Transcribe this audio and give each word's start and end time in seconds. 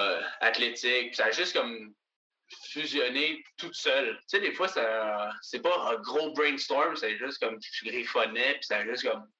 euh, 0.00 0.22
athlétique. 0.40 1.14
Ça 1.14 1.26
a 1.26 1.30
juste 1.30 1.54
comme 1.54 1.94
fusionné 2.72 3.44
toute 3.56 3.74
seule. 3.74 4.16
Tu 4.20 4.24
sais, 4.28 4.40
des 4.40 4.52
fois, 4.52 4.68
c'est 5.42 5.60
pas 5.60 5.92
un 5.92 5.96
gros 5.96 6.32
brainstorm, 6.32 6.96
c'est 6.96 7.16
juste 7.16 7.38
comme 7.38 7.58
je 7.60 7.84
griffonnais, 7.84 8.54
puis 8.54 8.64
ça 8.64 8.78
a 8.78 8.84
juste 8.84 9.08
comme 9.08 9.30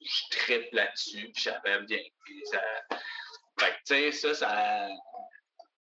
je 0.00 0.38
tripe 0.38 0.72
là-dessus, 0.72 1.30
puis 1.34 1.42
j'avais 1.42 1.82
bien. 1.82 2.02
Puis 2.24 2.42
ça... 2.46 2.62
Fait 3.58 3.72
que, 3.72 3.78
tu 3.78 4.12
sais, 4.12 4.12
ça, 4.12 4.34
ça, 4.34 4.88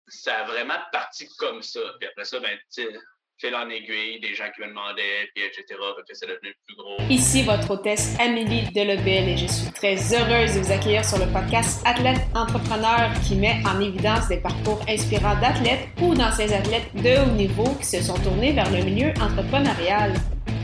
ça 0.08 0.40
a 0.40 0.44
vraiment 0.44 0.80
parti 0.92 1.28
comme 1.38 1.62
ça. 1.62 1.80
Puis 2.00 2.10
après 2.10 2.26
ça, 2.26 2.40
ben, 2.40 2.58
tu 2.58 2.84
sais, 2.84 3.00
fil 3.42 3.56
en 3.56 3.66
des 3.66 4.36
gens 4.36 4.46
qui 4.56 4.62
me 4.62 4.68
demandaient, 4.68 5.28
puis 5.34 5.44
etc. 5.44 5.66
que 6.08 6.14
c'est 6.14 6.28
devenu 6.28 6.54
plus 6.68 6.76
gros. 6.76 6.98
Ici 7.10 7.44
votre 7.44 7.72
hôtesse 7.72 8.16
Amélie 8.20 8.70
Delebel 8.72 9.30
et 9.30 9.38
je 9.38 9.48
suis 9.48 9.72
très 9.72 9.96
heureuse 10.14 10.56
de 10.56 10.60
vous 10.60 10.72
accueillir 10.72 11.04
sur 11.04 11.18
le 11.18 11.26
podcast 11.34 11.82
Athlète 11.86 12.22
Entrepreneur 12.36 13.10
qui 13.28 13.36
met 13.36 13.56
en 13.66 13.80
évidence 13.80 14.28
des 14.28 14.38
parcours 14.38 14.80
inspirants 14.88 15.40
d'athlètes 15.42 15.88
ou 16.02 16.14
d'anciens 16.14 16.52
athlètes 16.52 16.94
de 16.94 17.20
haut 17.20 17.36
niveau 17.36 17.74
qui 17.80 17.86
se 17.86 18.02
sont 18.04 18.20
tournés 18.20 18.54
vers 18.54 18.70
le 18.70 18.84
milieu 18.84 19.10
entrepreneurial. 19.20 20.14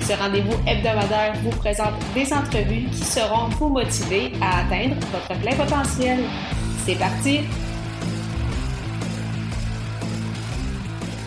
Ce 0.01 0.13
rendez-vous 0.13 0.57
hebdomadaire 0.67 1.33
vous 1.41 1.57
présente 1.57 1.95
des 2.13 2.31
entrevues 2.31 2.85
qui 2.91 3.03
seront 3.03 3.47
vous 3.57 3.69
motiver 3.69 4.31
à 4.41 4.65
atteindre 4.65 4.95
votre 5.11 5.39
plein 5.41 5.55
potentiel. 5.55 6.19
C'est 6.85 6.97
parti! 6.97 7.41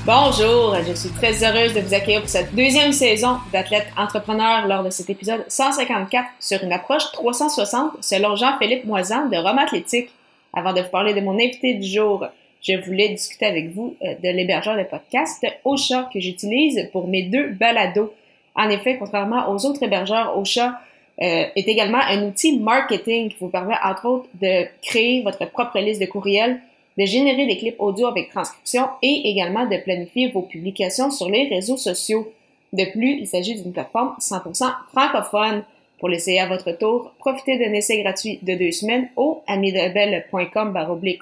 Bonjour, 0.07 0.75
je 0.89 0.95
suis 0.95 1.11
très 1.11 1.45
heureuse 1.45 1.75
de 1.75 1.81
vous 1.81 1.93
accueillir 1.93 2.21
pour 2.21 2.31
cette 2.31 2.55
deuxième 2.55 2.91
saison 2.91 3.37
d'Athlète 3.53 3.87
Entrepreneur 3.99 4.67
lors 4.67 4.83
de 4.83 4.89
cet 4.89 5.11
épisode 5.11 5.45
154 5.47 6.27
sur 6.41 6.65
une 6.65 6.73
approche 6.73 7.13
360 7.13 7.99
selon 8.01 8.35
Jean-Philippe 8.35 8.87
Moisan 8.87 9.29
de 9.29 9.37
Rome 9.37 9.59
Athlétique. 9.59 10.09
Avant 10.55 10.73
de 10.73 10.81
vous 10.81 10.89
parler 10.89 11.13
de 11.13 11.21
mon 11.21 11.35
invité 11.35 11.75
du 11.75 11.87
jour, 11.87 12.25
je 12.63 12.77
voulais 12.83 13.11
discuter 13.11 13.45
avec 13.45 13.75
vous 13.75 13.95
euh, 14.03 14.15
de 14.15 14.29
l'hébergeur 14.31 14.79
de 14.79 14.85
podcast 14.85 15.45
Ocha 15.67 16.09
que 16.13 16.19
j'utilise 16.19 16.89
pour 16.93 17.07
mes 17.07 17.25
deux 17.25 17.51
balados. 17.51 18.15
En 18.55 18.71
effet, 18.71 18.97
contrairement 18.99 19.51
aux 19.51 19.67
autres 19.67 19.83
hébergeurs, 19.83 20.39
Ocha 20.39 20.81
euh, 21.21 21.45
est 21.55 21.69
également 21.69 22.01
un 22.01 22.23
outil 22.23 22.59
marketing 22.59 23.29
qui 23.29 23.37
vous 23.39 23.51
permet 23.51 23.77
entre 23.85 24.07
autres 24.07 24.29
de 24.41 24.65
créer 24.81 25.21
votre 25.23 25.45
propre 25.51 25.79
liste 25.79 26.01
de 26.01 26.07
courriels 26.07 26.59
de 26.99 27.05
générer 27.05 27.47
des 27.47 27.57
clips 27.57 27.81
audio 27.81 28.09
avec 28.09 28.31
transcription 28.31 28.89
et 29.03 29.31
également 29.31 29.67
de 29.67 29.77
planifier 29.79 30.29
vos 30.29 30.43
publications 30.43 31.11
sur 31.11 31.29
les 31.29 31.49
réseaux 31.49 31.77
sociaux. 31.77 32.33
De 32.73 32.85
plus, 32.91 33.21
il 33.21 33.27
s'agit 33.27 33.61
d'une 33.61 33.73
plateforme 33.73 34.15
100% 34.21 34.73
francophone. 34.93 35.65
Pour 35.99 36.09
l'essayer 36.09 36.41
à 36.41 36.49
votre 36.49 36.73
tour, 36.73 37.13
profitez 37.19 37.59
d'un 37.59 37.73
essai 37.75 38.03
gratuit 38.03 38.39
de 38.43 38.55
deux 38.55 38.73
semaines 38.73 39.11
au 39.17 39.43
amidebel.com 39.47 40.73
baroblique 40.73 41.21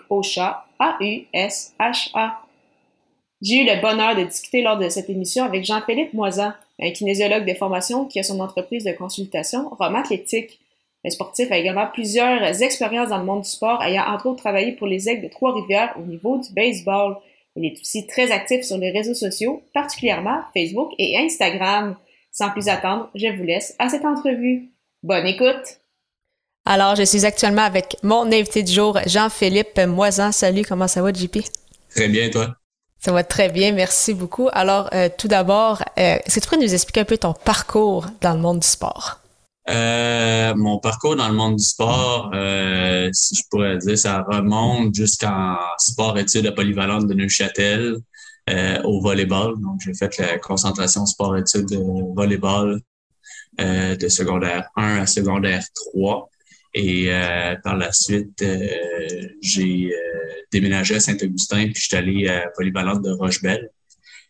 A-U-S-H-A. 0.78 2.42
J'ai 3.40 3.62
eu 3.62 3.64
le 3.64 3.80
bonheur 3.80 4.16
de 4.16 4.24
discuter 4.24 4.62
lors 4.62 4.78
de 4.78 4.88
cette 4.88 5.10
émission 5.10 5.44
avec 5.44 5.64
Jean-Philippe 5.64 6.12
Moisan, 6.12 6.52
un 6.80 6.90
kinésiologue 6.90 7.46
de 7.46 7.54
formation 7.54 8.04
qui 8.04 8.18
a 8.20 8.22
son 8.22 8.40
entreprise 8.40 8.84
de 8.84 8.92
consultation 8.92 9.68
Rome 9.78 9.96
Athlétique. 9.96 10.60
Le 11.08 11.12
sportif 11.12 11.50
a 11.50 11.56
également 11.56 11.86
plusieurs 11.86 12.62
expériences 12.62 13.08
dans 13.08 13.16
le 13.16 13.24
monde 13.24 13.40
du 13.40 13.48
sport, 13.48 13.82
ayant 13.82 14.02
entre 14.08 14.26
autres 14.26 14.42
travaillé 14.42 14.72
pour 14.72 14.86
les 14.86 15.08
Aigles 15.08 15.22
de 15.22 15.28
Trois-Rivières 15.28 15.94
au 15.98 16.02
niveau 16.02 16.36
du 16.36 16.52
baseball. 16.52 17.16
Il 17.56 17.64
est 17.64 17.80
aussi 17.80 18.06
très 18.06 18.30
actif 18.30 18.62
sur 18.62 18.76
les 18.76 18.90
réseaux 18.90 19.14
sociaux, 19.14 19.62
particulièrement 19.72 20.40
Facebook 20.54 20.92
et 20.98 21.16
Instagram. 21.16 21.96
Sans 22.30 22.50
plus 22.50 22.68
attendre, 22.68 23.08
je 23.14 23.26
vous 23.28 23.42
laisse 23.42 23.74
à 23.78 23.88
cette 23.88 24.04
entrevue. 24.04 24.68
Bonne 25.02 25.26
écoute! 25.26 25.80
Alors, 26.66 26.94
je 26.94 27.04
suis 27.04 27.24
actuellement 27.24 27.62
avec 27.62 27.96
mon 28.02 28.26
invité 28.26 28.62
du 28.62 28.72
jour, 28.72 28.98
Jean-Philippe 29.06 29.80
Moisan. 29.86 30.30
Salut, 30.30 30.62
comment 30.68 30.88
ça 30.88 31.00
va, 31.00 31.10
JP? 31.10 31.38
Très 31.88 32.08
bien, 32.08 32.28
toi? 32.28 32.54
Ça 32.98 33.12
va 33.12 33.24
très 33.24 33.48
bien, 33.48 33.72
merci 33.72 34.12
beaucoup. 34.12 34.50
Alors, 34.52 34.90
euh, 34.92 35.08
tout 35.16 35.28
d'abord, 35.28 35.80
euh, 35.98 36.18
est-ce 36.26 36.34
que 36.34 36.40
tu 36.40 36.48
pourrais 36.48 36.60
nous 36.60 36.74
expliquer 36.74 37.00
un 37.00 37.04
peu 37.06 37.16
ton 37.16 37.32
parcours 37.32 38.04
dans 38.20 38.34
le 38.34 38.40
monde 38.40 38.58
du 38.58 38.68
sport? 38.68 39.17
Euh, 39.70 40.54
mon 40.54 40.78
parcours 40.78 41.16
dans 41.16 41.28
le 41.28 41.34
monde 41.34 41.56
du 41.56 41.64
sport, 41.64 42.30
euh, 42.34 43.10
si 43.12 43.34
je 43.36 43.42
pourrais 43.50 43.76
dire, 43.78 43.98
ça 43.98 44.22
remonte 44.22 44.94
jusqu'en 44.94 45.56
sport-études 45.76 46.46
à 46.46 46.52
polyvalente 46.52 47.06
de 47.06 47.14
Neuchâtel 47.14 47.96
euh, 48.48 48.82
au 48.84 49.02
volleyball. 49.02 49.60
Donc, 49.60 49.80
j'ai 49.84 49.92
fait 49.92 50.16
la 50.18 50.38
concentration 50.38 51.04
sport-études 51.04 51.66
de 51.66 52.14
volleyball 52.14 52.80
euh, 53.60 53.94
de 53.94 54.08
secondaire 54.08 54.70
1 54.76 55.00
à 55.00 55.06
secondaire 55.06 55.64
3. 55.92 56.30
Et 56.74 57.10
par 57.64 57.76
la 57.76 57.90
suite, 57.92 58.44
j'ai 59.42 59.90
déménagé 60.52 60.96
à 60.96 61.00
Saint-Augustin, 61.00 61.64
puis 61.64 61.74
je 61.74 61.86
suis 61.86 61.96
allé 61.96 62.28
à 62.28 62.46
polyvalente 62.54 63.02
de 63.02 63.10
Rochebelle. 63.10 63.70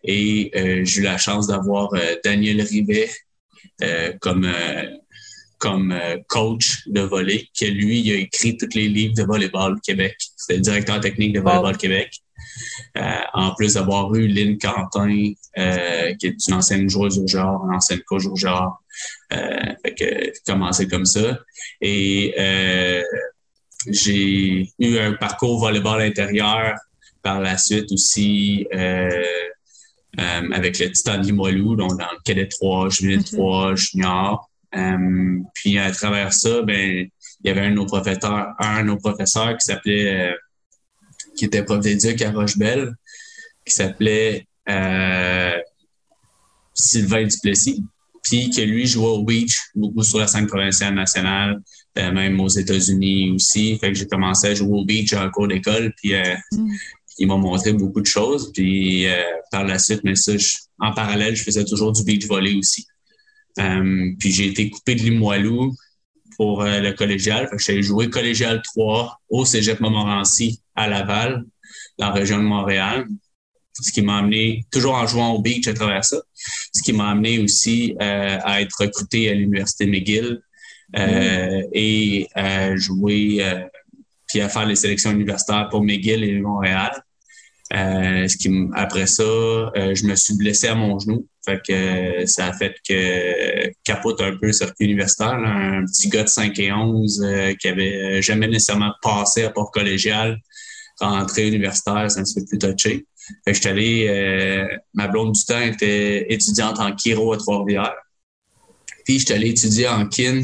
Et 0.05 0.51
j'ai 0.85 1.01
eu 1.01 1.03
la 1.03 1.19
chance 1.19 1.49
d'avoir 1.49 1.91
Daniel 2.25 2.63
Rivet 2.63 3.11
comme 4.21 4.49
comme 5.59 5.93
euh, 5.93 6.17
coach 6.29 6.87
de 6.87 7.01
volley, 7.01 7.49
que 7.59 7.67
lui, 7.67 8.01
il 8.01 8.13
a 8.13 8.17
écrit 8.17 8.57
tous 8.57 8.75
les 8.75 8.89
livres 8.89 9.15
de 9.15 9.25
volleyball 9.25 9.81
Québec. 9.81 10.17
C'est 10.37 10.55
le 10.55 10.61
directeur 10.61 11.01
technique 11.01 11.33
de 11.33 11.41
volleyball 11.41 11.77
Québec. 11.77 12.11
Euh, 12.97 13.21
en 13.35 13.55
plus 13.55 13.75
d'avoir 13.75 14.15
eu 14.15 14.27
Lynn 14.27 14.59
Quentin, 14.59 15.33
euh, 15.59 16.15
qui 16.15 16.27
est 16.27 16.49
une 16.49 16.55
ancienne 16.55 16.89
joueuse 16.89 17.19
au 17.19 17.27
genre, 17.27 17.65
une 17.67 17.75
ancienne 17.75 18.01
coach 18.07 18.27
au 18.27 18.37
genre. 18.37 18.83
Euh, 19.33 19.75
fait 19.85 19.95
que 19.95 20.33
commencé 20.47 20.89
comme 20.89 21.05
ça. 21.05 21.39
Et 21.81 22.35
j'ai 23.87 24.69
eu 24.79 24.99
un 24.99 25.13
parcours 25.13 25.61
volleyball 25.61 26.01
intérieur 26.03 26.75
par 27.23 27.41
la 27.41 27.57
suite 27.59 27.93
aussi 27.93 28.67
avec 30.17 30.79
le 30.79 30.91
Titan 30.91 31.19
Limoilou, 31.19 31.77
donc 31.77 31.97
dans 31.99 32.11
le 32.11 32.19
cadet 32.25 32.49
3, 32.49 32.89
junior 32.89 33.23
3, 33.25 33.75
junior. 33.77 34.51
Euh, 34.77 35.39
puis 35.55 35.79
à 35.79 35.91
travers 35.91 36.33
ça, 36.33 36.63
ben 36.63 37.09
il 37.43 37.47
y 37.47 37.51
avait 37.51 37.63
un 37.63 37.71
de 37.71 37.77
nos 37.77 37.87
professeurs, 37.87 38.49
un 38.59 38.83
de 38.83 38.89
nos 38.89 38.97
professeurs 38.97 39.57
qui 39.57 39.65
s'appelait, 39.65 40.31
euh, 40.31 40.35
qui 41.37 41.47
était 41.47 41.63
prof 41.63 41.81
d'éduc 41.81 42.21
à 42.23 42.33
Rochebelle, 42.33 42.95
qui 43.65 43.75
s'appelait 43.75 44.47
euh, 44.69 45.57
Sylvain 46.75 47.27
Duplessis, 47.27 47.83
puis 48.23 48.51
que 48.51 48.61
lui 48.61 48.87
jouait 48.87 49.07
au 49.07 49.25
beach, 49.25 49.59
beaucoup 49.75 50.03
sur 50.03 50.19
la 50.19 50.27
scène 50.27 50.47
provinciale 50.47 50.95
nationale, 50.95 51.61
même 51.97 52.39
aux 52.39 52.49
États-Unis 52.49 53.33
aussi. 53.33 53.77
Fait 53.79 53.89
que 53.89 53.99
j'ai 53.99 54.07
commencé 54.07 54.49
à 54.49 54.55
jouer 54.55 54.79
au 54.79 54.85
beach 54.85 55.13
en 55.15 55.29
cours 55.31 55.49
d'école, 55.49 55.93
puis 55.97 56.13
mm. 56.15 56.69
il 57.19 57.27
m'a 57.27 57.37
montré 57.37 57.73
beaucoup 57.73 58.01
de 58.01 58.07
choses. 58.07 58.53
Puis 58.53 59.07
par 59.51 59.65
la 59.65 59.79
suite, 59.79 60.03
mais 60.05 60.15
ça, 60.15 60.33
en 60.79 60.93
parallèle, 60.93 61.35
je 61.35 61.43
faisais 61.43 61.65
toujours 61.65 61.93
du 61.93 62.05
beach 62.05 62.27
volley 62.27 62.55
aussi. 62.55 62.87
Euh, 63.59 64.13
puis 64.19 64.31
j'ai 64.31 64.47
été 64.47 64.71
coupé 64.71 64.95
de 64.95 65.03
Limoilou 65.03 65.75
pour 66.37 66.63
euh, 66.63 66.81
le 66.81 66.93
collégial. 66.93 67.49
J'ai 67.59 67.83
joué 67.83 68.11
collégial 68.11 68.63
3 68.63 69.21
au 69.31 69.45
Cégep 69.45 69.81
Montmorency 69.81 70.61
à 70.75 70.89
Laval, 70.89 71.45
dans 71.99 72.07
la 72.09 72.13
région 72.13 72.39
de 72.39 72.45
Montréal. 72.45 73.07
Ce 73.81 73.93
qui 73.93 74.03
m'a 74.03 74.19
amené, 74.19 74.67
toujours 74.73 74.95
en 74.95 75.07
jouant 75.07 75.31
au 75.33 75.41
beach 75.41 75.69
à 75.69 75.75
travers 75.75 76.05
ça, 76.05 76.17
ce 76.35 76.83
qui 76.83 76.93
m'a 76.93 77.11
amené 77.11 77.39
aussi 77.39 77.95
euh, 78.01 78.39
à 78.43 78.61
être 78.61 78.75
recruté 78.81 79.31
à 79.31 79.35
l'Université 79.35 79.87
McGill 79.87 80.41
mm. 80.97 81.63
et 81.73 82.27
à 82.35 82.75
jouer, 82.75 83.57
puis 84.27 84.41
à 84.41 84.49
faire 84.49 84.67
les 84.67 84.75
sélections 84.75 85.13
universitaires 85.13 85.69
pour 85.71 85.85
McGill 85.85 86.25
et 86.25 86.41
Montréal. 86.41 86.91
Ce 87.73 88.37
qui, 88.37 88.51
après 88.75 89.07
ça, 89.07 89.23
je 89.25 90.07
me 90.07 90.15
suis 90.15 90.37
blessé 90.37 90.69
à 90.69 90.75
mon 90.75 90.99
genou. 90.99 91.27
Fait 91.49 91.63
que 91.67 91.73
euh, 91.73 92.27
ça 92.27 92.49
a 92.49 92.53
fait 92.53 92.77
que 92.87 93.73
capote 93.83 94.21
un 94.21 94.37
peu 94.37 94.49
le 94.49 94.53
circuit 94.53 94.85
universitaire. 94.85 95.33
Un 95.33 95.87
petit 95.87 96.11
gars 96.11 96.25
de 96.25 96.29
5 96.29 96.59
et 96.59 96.71
11 96.71 97.23
euh, 97.25 97.55
qui 97.55 97.69
avait 97.69 98.21
jamais 98.21 98.49
nécessairement 98.49 98.93
passé 99.01 99.45
à 99.45 99.51
port 99.51 99.71
collégial, 99.71 100.39
rentré 101.01 101.49
universitaire, 101.49 102.11
c'est 102.11 102.21
un 102.21 102.25
petit 102.25 102.35
peu 102.35 102.45
plus 102.45 102.59
touché. 102.59 103.07
Fait 103.45 103.53
que 103.53 103.55
j'étais 103.55 103.69
allé, 103.71 104.07
euh, 104.09 104.67
ma 104.93 105.09
blonde 105.09 105.33
du 105.33 105.43
temps 105.43 105.61
était 105.61 106.31
étudiante 106.31 106.79
en 106.81 106.95
chiro 106.95 107.33
à 107.33 107.39
Trois-Rivières. 107.39 107.97
Puis 109.07 109.21
j'étais 109.21 109.35
allé 109.35 109.49
étudier 109.49 109.89
en 109.89 110.07
kin 110.07 110.43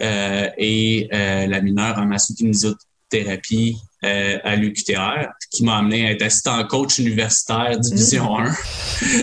et 0.00 1.08
la 1.10 1.60
mineure 1.62 1.98
en 1.98 2.04
massokinésiothérapie 2.04 3.78
euh, 4.04 4.38
à 4.44 4.54
l'UQTR, 4.54 5.28
qui 5.50 5.64
m'a 5.64 5.78
amené 5.78 6.06
à 6.06 6.12
être 6.12 6.22
assistant 6.22 6.64
coach 6.66 6.98
universitaire 6.98 7.78
Division 7.78 8.38
1. 8.38 8.44
Mm. 8.44 8.54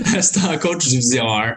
assistant 0.18 0.57
coach 0.57 0.86
Division 0.86 1.27
1. 1.27 1.56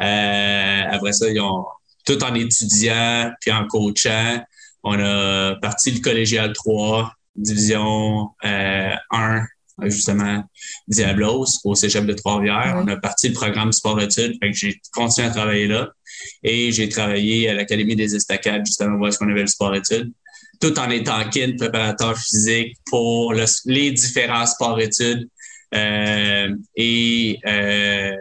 Euh, 0.00 0.82
après 0.90 1.12
ça, 1.12 1.28
ils 1.28 1.40
ont 1.40 1.64
tout 2.04 2.22
en 2.24 2.34
étudiant 2.34 3.30
puis 3.40 3.52
en 3.52 3.66
coachant. 3.66 4.42
On 4.82 4.98
a 4.98 5.56
parti 5.56 5.92
le 5.92 6.00
collégial 6.00 6.52
3, 6.52 7.12
Division 7.36 8.30
euh, 8.44 8.94
1, 9.10 9.46
justement, 9.82 10.42
Diablos, 10.88 11.46
au 11.64 11.74
cégep 11.74 12.06
de 12.06 12.14
Trois-Rivières. 12.14 12.74
On 12.82 12.88
a 12.88 12.96
parti 12.96 13.28
le 13.28 13.34
programme 13.34 13.72
sport-études, 13.72 14.38
fait 14.42 14.50
que 14.50 14.56
j'ai 14.56 14.80
continué 14.92 15.28
à 15.28 15.30
travailler 15.30 15.66
là. 15.66 15.90
Et 16.42 16.72
j'ai 16.72 16.88
travaillé 16.88 17.48
à 17.48 17.54
l'Académie 17.54 17.96
des 17.96 18.14
Estacades, 18.14 18.66
justement, 18.66 18.96
où 18.96 19.06
est-ce 19.06 19.18
qu'on 19.18 19.30
avait 19.30 19.42
le 19.42 19.46
sport-études. 19.46 20.12
Tout 20.60 20.78
en 20.78 20.90
étant 20.90 21.28
kin, 21.30 21.56
préparateur 21.58 22.16
physique 22.18 22.76
pour 22.86 23.32
les 23.32 23.90
différents 23.92 24.46
sports-études. 24.46 25.28
Euh, 25.74 26.54
et 26.76 27.38
euh, 27.46 28.16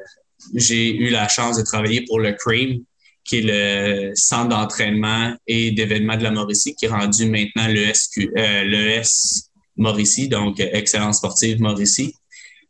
j'ai 0.55 0.95
eu 0.95 1.09
la 1.09 1.27
chance 1.27 1.57
de 1.57 1.63
travailler 1.63 2.05
pour 2.05 2.19
le 2.19 2.31
CREAM, 2.31 2.79
qui 3.25 3.39
est 3.39 3.41
le 3.43 4.11
centre 4.15 4.49
d'entraînement 4.49 5.35
et 5.47 5.71
d'événements 5.71 6.15
de 6.15 6.23
la 6.23 6.31
Mauricie, 6.31 6.75
qui 6.75 6.85
est 6.85 6.89
rendu 6.89 7.25
maintenant 7.25 7.67
le, 7.67 7.91
euh, 7.91 8.63
le 8.63 8.89
S 8.89 9.49
Mauricie, 9.75 10.29
donc 10.29 10.59
Excellence 10.59 11.17
sportive 11.17 11.59
Mauricie. 11.59 12.13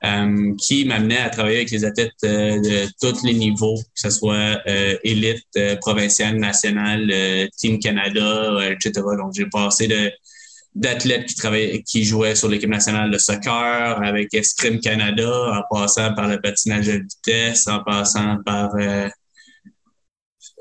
Euh, 0.05 0.55
qui 0.55 0.85
m'amenait 0.85 1.17
à 1.17 1.29
travailler 1.29 1.57
avec 1.57 1.71
les 1.71 1.83
athlètes 1.83 2.13
euh, 2.23 2.61
de 2.61 2.87
tous 3.01 3.21
les 3.25 3.33
niveaux, 3.33 3.75
que 3.75 3.83
ce 3.95 4.09
soit 4.09 4.61
euh, 4.65 4.95
élite, 5.03 5.43
provinciale, 5.81 6.37
nationale, 6.37 7.49
Team 7.57 7.79
Canada, 7.79 8.59
etc. 8.71 8.91
Donc, 9.17 9.33
j'ai 9.35 9.47
passé 9.47 9.89
d'athlètes 10.73 11.29
qui 11.85 12.05
jouaient 12.05 12.35
sur 12.35 12.47
l'équipe 12.47 12.69
nationale 12.69 13.11
de 13.11 13.17
soccer, 13.17 14.01
avec 14.01 14.33
Escrime 14.33 14.79
Canada, 14.79 15.51
en 15.59 15.63
passant 15.75 16.13
par 16.13 16.29
le 16.29 16.39
patinage 16.39 16.87
de 16.87 17.01
vitesse, 17.03 17.67
en 17.67 17.83
passant 17.83 18.37
par 18.45 18.69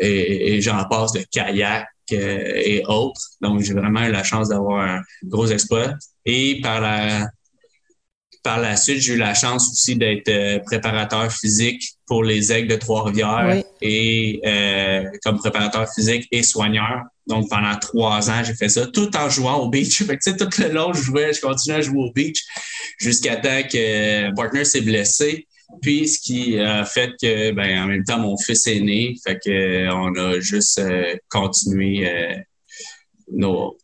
et, 0.00 0.54
et 0.54 0.60
j'en 0.60 0.84
passe 0.86 1.12
de 1.12 1.24
kayak 1.30 1.86
et 2.10 2.82
autres. 2.88 3.20
Donc, 3.40 3.60
j'ai 3.60 3.74
vraiment 3.74 4.02
eu 4.02 4.10
la 4.10 4.24
chance 4.24 4.48
d'avoir 4.48 4.80
un 4.80 5.00
gros 5.22 5.46
exploit. 5.46 5.94
Et 6.24 6.60
par 6.60 6.80
la 6.80 7.28
par 8.42 8.60
la 8.60 8.76
suite, 8.76 9.00
j'ai 9.00 9.14
eu 9.14 9.16
la 9.16 9.34
chance 9.34 9.70
aussi 9.70 9.96
d'être 9.96 10.28
euh, 10.28 10.58
préparateur 10.60 11.30
physique 11.32 11.82
pour 12.06 12.24
les 12.24 12.52
Aigles 12.52 12.68
de 12.68 12.76
Trois-Rivières 12.76 13.62
et 13.80 14.40
euh, 14.46 15.04
comme 15.24 15.38
préparateur 15.38 15.86
physique 15.92 16.26
et 16.30 16.42
soigneur. 16.42 17.02
Donc, 17.26 17.48
pendant 17.50 17.76
trois 17.78 18.30
ans, 18.30 18.42
j'ai 18.42 18.54
fait 18.54 18.68
ça 18.68 18.86
tout 18.86 19.14
en 19.16 19.28
jouant 19.28 19.56
au 19.56 19.68
beach. 19.68 20.02
Fait 20.06 20.16
que, 20.16 20.30
tout 20.30 20.62
le 20.62 20.72
long, 20.72 20.92
je 20.92 21.02
jouais, 21.02 21.32
je 21.32 21.40
continuais 21.40 21.78
à 21.78 21.80
jouer 21.82 21.98
au 21.98 22.12
beach 22.12 22.42
jusqu'à 22.98 23.36
temps 23.36 23.62
que 23.70 24.28
mon 24.28 24.34
partner 24.34 24.64
s'est 24.64 24.80
blessé. 24.80 25.46
Puis, 25.82 26.08
ce 26.08 26.18
qui 26.18 26.58
a 26.58 26.86
fait 26.86 27.12
que, 27.20 27.50
ben, 27.50 27.82
en 27.82 27.86
même 27.86 28.04
temps, 28.04 28.18
mon 28.18 28.38
fils 28.38 28.66
est 28.66 28.80
né. 28.80 29.14
Fait 29.26 29.38
que, 29.44 29.92
on 29.92 30.14
a 30.14 30.40
juste 30.40 30.78
euh, 30.78 31.14
continué 31.28 32.08
nos, 33.30 33.76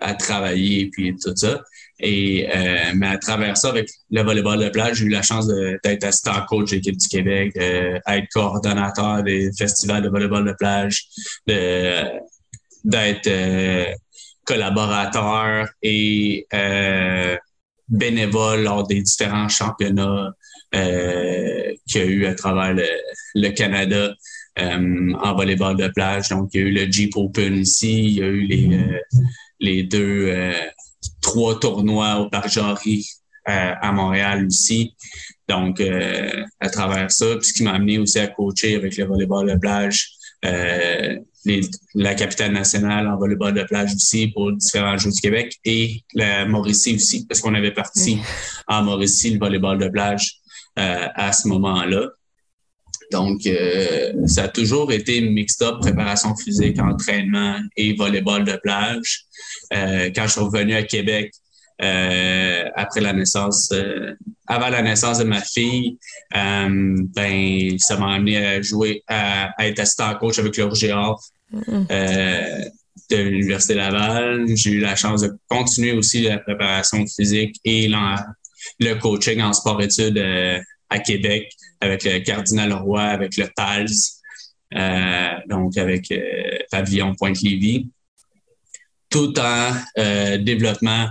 à 0.00 0.14
travailler 0.14 0.90
puis 0.90 1.14
tout 1.16 1.34
ça. 1.34 1.62
Et 1.98 2.46
euh, 2.54 2.92
mais 2.94 3.06
à 3.06 3.18
travers 3.18 3.56
ça, 3.56 3.70
avec 3.70 3.88
le 4.10 4.22
volleyball 4.22 4.62
de 4.62 4.68
plage, 4.68 4.98
j'ai 4.98 5.06
eu 5.06 5.08
la 5.08 5.22
chance 5.22 5.46
d'être 5.46 6.04
assistant 6.04 6.44
coach 6.46 6.70
de 6.70 6.76
l'équipe 6.76 6.96
du 6.96 7.08
Québec, 7.08 7.52
euh, 7.56 7.98
être 8.06 8.28
coordonnateur 8.32 9.22
des 9.22 9.50
festivals 9.56 10.02
de 10.02 10.08
volleyball 10.08 10.44
de 10.44 10.52
plage, 10.52 11.06
d'être 11.46 13.26
euh, 13.26 13.86
collaborateur 14.44 15.68
et 15.82 16.46
euh, 16.52 17.36
bénévole 17.88 18.64
lors 18.64 18.86
des 18.86 19.00
différents 19.00 19.48
championnats 19.48 20.32
qu'il 20.72 22.00
y 22.00 22.04
a 22.04 22.04
eu 22.04 22.26
à 22.26 22.34
travers 22.34 22.74
le, 22.74 22.86
le 23.34 23.48
Canada. 23.50 24.12
en 24.58 25.34
volleyball 25.34 25.76
de 25.76 25.88
plage. 25.88 26.28
Donc, 26.28 26.50
il 26.52 26.60
y 26.60 26.64
a 26.64 26.66
eu 26.66 26.72
le 26.72 26.92
Jeep 26.92 27.16
Open 27.16 27.56
ici, 27.56 28.04
il 28.04 28.18
y 28.18 28.22
a 28.22 28.26
eu 28.26 28.40
les, 28.42 29.00
les 29.60 29.82
deux 29.82 30.52
trois 31.22 31.58
tournois 31.58 32.20
au 32.20 32.28
Parc 32.28 32.48
Jarry 32.48 33.06
euh, 33.48 33.74
à 33.80 33.92
Montréal 33.92 34.46
aussi. 34.46 34.94
Donc, 35.48 35.80
euh, 35.80 36.44
à 36.60 36.68
travers 36.68 37.10
ça, 37.10 37.36
puis 37.36 37.46
ce 37.48 37.52
qui 37.52 37.62
m'a 37.62 37.72
amené 37.72 37.98
aussi 37.98 38.18
à 38.18 38.26
coacher 38.26 38.74
avec 38.74 38.96
le 38.96 39.04
volleyball 39.04 39.48
de 39.48 39.58
plage, 39.58 40.10
euh, 40.44 41.16
la 41.94 42.14
capitale 42.14 42.52
nationale 42.52 43.06
en 43.06 43.16
volleyball 43.16 43.54
de 43.54 43.62
plage 43.62 43.94
aussi 43.94 44.28
pour 44.28 44.52
différents 44.52 44.98
Jeux 44.98 45.12
du 45.12 45.20
Québec 45.20 45.54
et 45.64 46.02
la 46.14 46.44
Mauricie 46.46 46.96
aussi, 46.96 47.24
parce 47.26 47.40
qu'on 47.40 47.54
avait 47.54 47.72
parti 47.72 48.18
en 48.66 48.82
Mauricie 48.82 49.30
le 49.30 49.38
volleyball 49.38 49.78
de 49.78 49.88
plage 49.88 50.40
à 50.74 51.32
ce 51.32 51.46
moment-là. 51.48 52.08
Donc, 53.12 53.48
ça 54.26 54.44
a 54.44 54.48
toujours 54.48 54.92
été 54.92 55.20
mixed 55.20 55.62
up, 55.62 55.80
préparation 55.80 56.34
physique, 56.36 56.80
entraînement 56.80 57.58
et 57.76 57.94
volleyball 57.94 58.44
de 58.44 58.58
plage. 58.62 59.26
Euh, 59.72 60.10
quand 60.14 60.26
je 60.26 60.32
suis 60.32 60.40
revenu 60.40 60.74
à 60.74 60.82
Québec 60.82 61.32
euh, 61.82 62.64
après 62.74 63.00
la 63.00 63.12
naissance, 63.12 63.70
euh, 63.72 64.14
avant 64.46 64.68
la 64.68 64.82
naissance 64.82 65.18
de 65.18 65.24
ma 65.24 65.40
fille, 65.40 65.98
ben 66.32 67.76
ça 67.78 67.98
m'a 67.98 68.14
amené 68.14 68.44
à 68.44 68.62
jouer, 68.62 69.02
à, 69.08 69.50
être 69.64 69.80
assistant 69.80 70.14
coach 70.14 70.38
avec 70.38 70.56
le 70.56 70.64
mm-hmm. 70.64 72.70
de 73.10 73.16
l'Université 73.16 73.74
Laval. 73.74 74.46
J'ai 74.54 74.70
eu 74.70 74.80
la 74.80 74.96
chance 74.96 75.22
de 75.22 75.32
continuer 75.48 75.92
aussi 75.92 76.22
la 76.22 76.38
préparation 76.38 77.04
physique 77.06 77.56
et 77.64 77.88
le 77.88 78.94
coaching 78.94 79.40
en 79.42 79.52
sport-études 79.52 80.22
à 80.90 80.98
Québec 80.98 81.52
avec 81.80 82.04
le 82.04 82.20
Cardinal 82.20 82.72
Roy, 82.72 83.02
avec 83.02 83.36
le 83.36 83.48
TALS, 83.48 84.20
donc 85.48 85.76
avec 85.76 86.12
Pavillon 86.70 87.14
Pointe-Lévis. 87.14 87.88
Tout 89.08 89.38
en 89.38 89.72
euh, 89.98 90.38
développement 90.38 91.08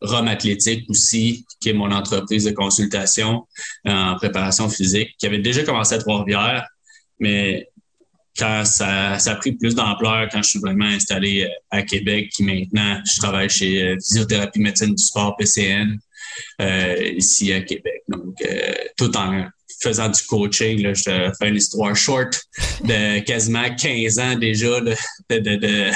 Rome 0.00 0.28
Athlétique 0.28 0.88
aussi, 0.88 1.44
qui 1.60 1.70
est 1.70 1.72
mon 1.72 1.90
entreprise 1.90 2.44
de 2.44 2.52
consultation 2.52 3.46
euh, 3.86 3.90
en 3.90 4.16
préparation 4.16 4.68
physique, 4.68 5.10
qui 5.18 5.26
avait 5.26 5.38
déjà 5.38 5.62
commencé 5.64 5.94
à 5.94 5.98
Trois-Rivières, 5.98 6.66
mais 7.18 7.68
quand 8.38 8.64
ça, 8.64 9.18
ça 9.18 9.32
a 9.32 9.34
pris 9.36 9.52
plus 9.52 9.74
d'ampleur, 9.74 10.28
quand 10.30 10.42
je 10.42 10.48
suis 10.48 10.58
vraiment 10.60 10.86
installé 10.86 11.44
euh, 11.44 11.48
à 11.70 11.82
Québec, 11.82 12.30
qui 12.30 12.42
maintenant, 12.42 13.00
je 13.04 13.20
travaille 13.20 13.50
chez 13.50 13.96
Physiothérapie 13.96 14.60
Médecine 14.60 14.94
du 14.94 15.02
Sport, 15.02 15.36
PCN, 15.36 15.98
ici 17.16 17.52
à 17.52 17.60
Québec. 17.60 18.02
Donc, 18.08 18.36
tout 18.96 19.16
en 19.16 19.46
faisant 19.82 20.08
du 20.08 20.22
coaching, 20.22 20.82
là, 20.82 20.94
je 20.94 21.04
te 21.04 21.32
fais 21.38 21.48
une 21.48 21.56
histoire 21.56 21.94
short 21.96 22.40
de 22.84 23.18
quasiment 23.24 23.74
15 23.74 24.18
ans 24.18 24.36
déjà 24.36 24.80
de, 24.80 24.94
de 25.28 25.92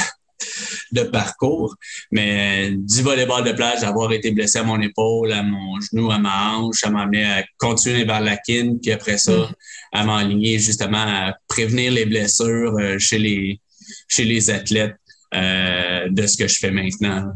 de 0.93 1.03
parcours. 1.03 1.75
Mais 2.11 2.71
du 2.73 3.03
volleyball 3.03 3.44
de 3.44 3.53
plage, 3.53 3.81
d'avoir 3.81 4.12
été 4.12 4.31
blessé 4.31 4.59
à 4.59 4.62
mon 4.62 4.81
épaule, 4.81 5.33
à 5.33 5.43
mon 5.43 5.81
genou, 5.81 6.11
à 6.11 6.19
ma 6.19 6.53
hanche, 6.53 6.77
ça 6.81 6.91
m'a 6.91 7.03
amené 7.03 7.25
à 7.25 7.44
continuer 7.59 8.05
vers 8.05 8.21
la 8.21 8.37
kin, 8.37 8.77
puis 8.81 8.93
après 8.93 9.19
ça, 9.19 9.50
à 9.93 10.05
m'enligner 10.05 10.59
justement 10.59 11.05
à 11.05 11.35
prévenir 11.49 11.93
les 11.93 12.06
blessures 12.06 12.77
euh, 12.79 12.99
chez 12.99 13.19
les, 13.19 13.61
chez 14.09 14.25
les 14.25 14.50
athlètes 14.50 14.97
euh, 15.35 16.09
de 16.11 16.27
ce 16.27 16.37
que 16.37 16.49
je 16.49 16.59
fais 16.59 16.71
maintenant. 16.71 17.33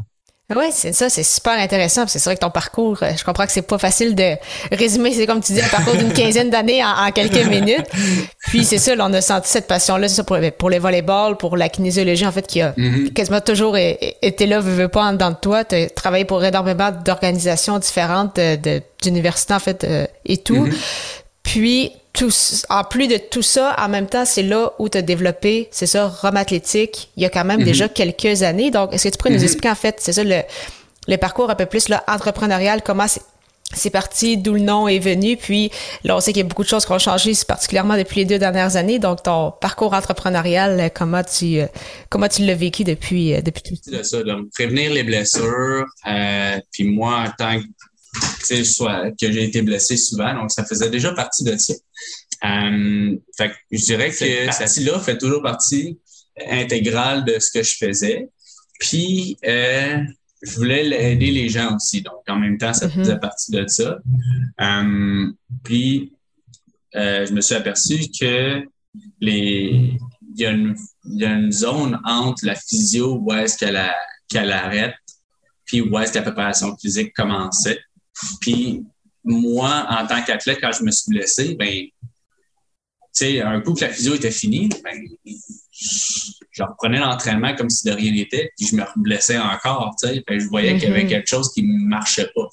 Oui, 0.55 0.65
c'est 0.71 0.93
ça, 0.93 1.09
c'est 1.09 1.23
super 1.23 1.53
intéressant. 1.53 2.05
C'est 2.07 2.23
vrai 2.23 2.35
que 2.35 2.41
ton 2.41 2.49
parcours, 2.49 2.97
euh, 3.01 3.11
je 3.17 3.23
comprends 3.23 3.45
que 3.45 3.51
c'est 3.51 3.61
pas 3.61 3.77
facile 3.77 4.15
de 4.15 4.35
résumer, 4.71 5.13
c'est 5.13 5.25
comme 5.25 5.41
tu 5.41 5.53
dis, 5.53 5.61
un 5.61 5.67
parcours 5.67 5.95
d'une 5.95 6.13
quinzaine 6.13 6.49
d'années 6.49 6.83
en, 6.83 7.11
quelques 7.11 7.45
minutes. 7.47 7.87
Puis 8.47 8.65
c'est 8.65 8.77
ça, 8.77 8.93
on 8.99 9.13
a 9.13 9.21
senti 9.21 9.49
cette 9.49 9.67
passion-là, 9.67 10.07
c'est 10.07 10.15
ça, 10.15 10.23
pour, 10.23 10.37
pour 10.57 10.69
les 10.69 10.79
volleyballs, 10.79 11.37
pour 11.37 11.57
la 11.57 11.69
kinésiologie, 11.69 12.25
en 12.25 12.31
fait, 12.31 12.45
qui 12.45 12.61
a 12.61 12.71
mm-hmm. 12.71 13.13
quasiment 13.13 13.41
toujours 13.41 13.77
été 13.77 14.45
là, 14.45 14.59
veux, 14.59 14.73
veux 14.73 14.87
pas, 14.89 15.03
en 15.05 15.13
dedans 15.13 15.31
de 15.31 15.35
toi. 15.35 15.63
Tu 15.63 15.75
as 15.75 15.89
travaillé 15.89 16.25
pour 16.25 16.43
énormément 16.43 16.91
d'organisations 16.91 17.79
différentes, 17.79 18.39
d'universités, 19.01 19.53
en 19.53 19.59
fait, 19.59 19.83
euh, 19.83 20.05
et 20.25 20.37
tout. 20.37 20.65
Mm-hmm. 20.65 20.75
Puis, 21.43 21.91
en 22.69 22.83
plus 22.83 23.07
de 23.07 23.17
tout 23.17 23.41
ça, 23.41 23.75
en 23.79 23.89
même 23.89 24.07
temps, 24.07 24.25
c'est 24.25 24.43
là 24.43 24.73
où 24.79 24.89
tu 24.89 24.97
as 24.97 25.01
développé, 25.01 25.69
c'est 25.71 25.85
ça, 25.85 26.07
Rome 26.07 26.37
Athlétique, 26.37 27.09
il 27.17 27.23
y 27.23 27.25
a 27.25 27.29
quand 27.29 27.45
même 27.45 27.63
déjà 27.63 27.85
mhm. 27.85 27.93
quelques 27.93 28.43
années. 28.43 28.71
Donc, 28.71 28.93
est-ce 28.93 29.05
que 29.05 29.09
tu 29.09 29.17
pourrais 29.17 29.31
nous 29.31 29.37
mhm. 29.37 29.43
expliquer, 29.43 29.69
en 29.69 29.75
fait, 29.75 29.95
c'est 29.99 30.13
ça, 30.13 30.23
le, 30.23 31.17
parcours 31.17 31.49
un 31.49 31.55
peu 31.55 31.65
plus 31.65 31.89
là, 31.89 32.03
entrepreneurial, 32.07 32.81
comment 32.83 33.07
c'est 33.73 33.89
parti, 33.89 34.37
d'où 34.37 34.53
le 34.53 34.59
nom 34.59 34.87
est 34.87 34.99
venu. 34.99 35.37
Puis 35.37 35.71
là, 36.03 36.17
on 36.17 36.19
sait 36.19 36.33
qu'il 36.33 36.41
y 36.41 36.45
a 36.45 36.47
beaucoup 36.47 36.63
de 36.63 36.67
choses 36.67 36.85
qui 36.85 36.91
ont 36.91 36.99
changé, 36.99 37.31
particulièrement 37.47 37.97
depuis 37.97 38.19
les 38.19 38.25
deux 38.25 38.39
dernières 38.39 38.75
années. 38.75 38.99
Donc, 38.99 39.23
ton 39.23 39.51
parcours 39.51 39.93
entrepreneurial, 39.93 40.91
comment 40.93 41.23
tu 41.23 41.59
comment 42.09 42.27
tu 42.27 42.45
l'as 42.45 42.55
vécu 42.55 42.83
depuis, 42.83 43.33
euh, 43.33 43.41
depuis 43.41 43.63
tout 43.63 43.75
ça? 43.81 44.03
ça 44.03 44.23
donc, 44.23 44.51
prévenir 44.51 44.91
les 44.91 45.03
blessures. 45.03 45.85
Euh, 46.07 46.59
puis 46.71 46.83
moi, 46.83 47.23
en 47.27 47.31
tant 47.37 47.59
que 48.49 48.63
soit 48.63 49.11
que 49.11 49.31
j'ai 49.31 49.45
été 49.45 49.61
blessé 49.61 49.95
souvent, 49.95 50.33
donc 50.33 50.51
ça 50.51 50.65
faisait 50.65 50.89
déjà 50.89 51.13
partie 51.13 51.43
de 51.43 51.55
ça. 51.55 51.73
Euh, 52.43 53.15
fait 53.37 53.51
je 53.71 53.83
dirais 53.83 54.09
que 54.09 54.15
cette 54.15 54.77
là 54.77 54.99
fait 54.99 55.17
toujours 55.17 55.41
partie 55.41 55.99
intégrale 56.49 57.23
de 57.23 57.37
ce 57.39 57.51
que 57.51 57.63
je 57.63 57.77
faisais. 57.77 58.29
Puis 58.79 59.37
euh, 59.45 59.99
je 60.41 60.55
voulais 60.55 61.11
aider 61.11 61.31
les 61.31 61.49
gens 61.49 61.75
aussi, 61.75 62.01
donc 62.01 62.23
en 62.27 62.37
même 62.37 62.57
temps, 62.57 62.73
ça 62.73 62.87
mm-hmm. 62.87 62.95
faisait 62.95 63.19
partie 63.19 63.51
de 63.51 63.67
ça. 63.67 63.99
Euh, 64.61 65.31
puis 65.63 66.13
je 66.93 67.31
me 67.31 67.41
suis 67.41 67.55
aperçu 67.55 67.99
que 68.19 68.63
les 69.21 69.97
il 70.35 70.41
y, 70.41 70.45
a 70.45 70.51
une, 70.51 70.75
y 71.05 71.25
a 71.25 71.33
une 71.33 71.51
zone 71.51 71.99
entre 72.05 72.45
la 72.45 72.55
physio 72.55 73.17
où 73.21 73.33
est-ce 73.33 73.57
qu'elle 73.57 74.51
arrête, 74.51 74.95
puis 75.65 75.81
où 75.81 75.97
est-ce 75.99 76.13
que 76.13 76.19
la 76.19 76.23
préparation 76.23 76.75
physique 76.77 77.13
commençait. 77.13 77.79
Puis 78.39 78.83
moi, 79.23 79.87
en 79.89 80.07
tant 80.07 80.21
qu'athlète, 80.23 80.59
quand 80.61 80.71
je 80.71 80.83
me 80.83 80.91
suis 80.91 81.09
blessé, 81.09 81.55
ben 81.55 81.85
sais, 83.13 83.41
un 83.41 83.61
coup 83.61 83.73
que 83.73 83.81
la 83.81 83.89
physio 83.89 84.15
était 84.15 84.31
finie, 84.31 84.69
ben, 84.83 84.93
je 86.51 86.63
reprenais 86.63 86.99
l'entraînement 86.99 87.55
comme 87.55 87.69
si 87.69 87.87
de 87.87 87.93
rien 87.93 88.11
n'était, 88.11 88.51
puis 88.57 88.67
je 88.67 88.75
me 88.75 88.83
blessais 88.97 89.37
encore, 89.37 89.95
tu 90.01 90.07
sais. 90.07 90.23
je 90.27 90.47
voyais 90.47 90.77
qu'il 90.77 90.89
y 90.89 90.91
avait 90.91 91.03
mm-hmm. 91.03 91.09
quelque 91.09 91.29
chose 91.29 91.51
qui 91.53 91.63
ne 91.63 91.87
marchait 91.87 92.29
pas. 92.35 92.49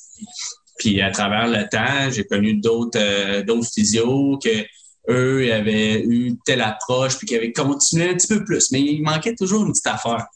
Puis 0.79 1.00
à 1.00 1.11
travers 1.11 1.49
le 1.49 1.69
temps, 1.69 2.11
j'ai 2.11 2.25
connu 2.25 2.55
d'autres 2.55 2.99
euh, 3.00 3.43
d'autres 3.43 3.69
physios 3.69 4.38
que 4.38 4.65
eux 5.11 5.53
avaient 5.53 6.03
eu 6.03 6.35
telle 6.45 6.61
approche 6.61 7.17
puis 7.19 7.27
qui 7.27 7.35
avaient 7.35 7.53
continué 7.53 8.11
un 8.11 8.15
petit 8.15 8.29
peu 8.29 8.45
plus, 8.45 8.71
mais 8.71 8.81
il 8.81 9.03
manquait 9.03 9.35
toujours 9.35 9.65
une 9.65 9.73
petite 9.73 9.87
affaire. 9.88 10.27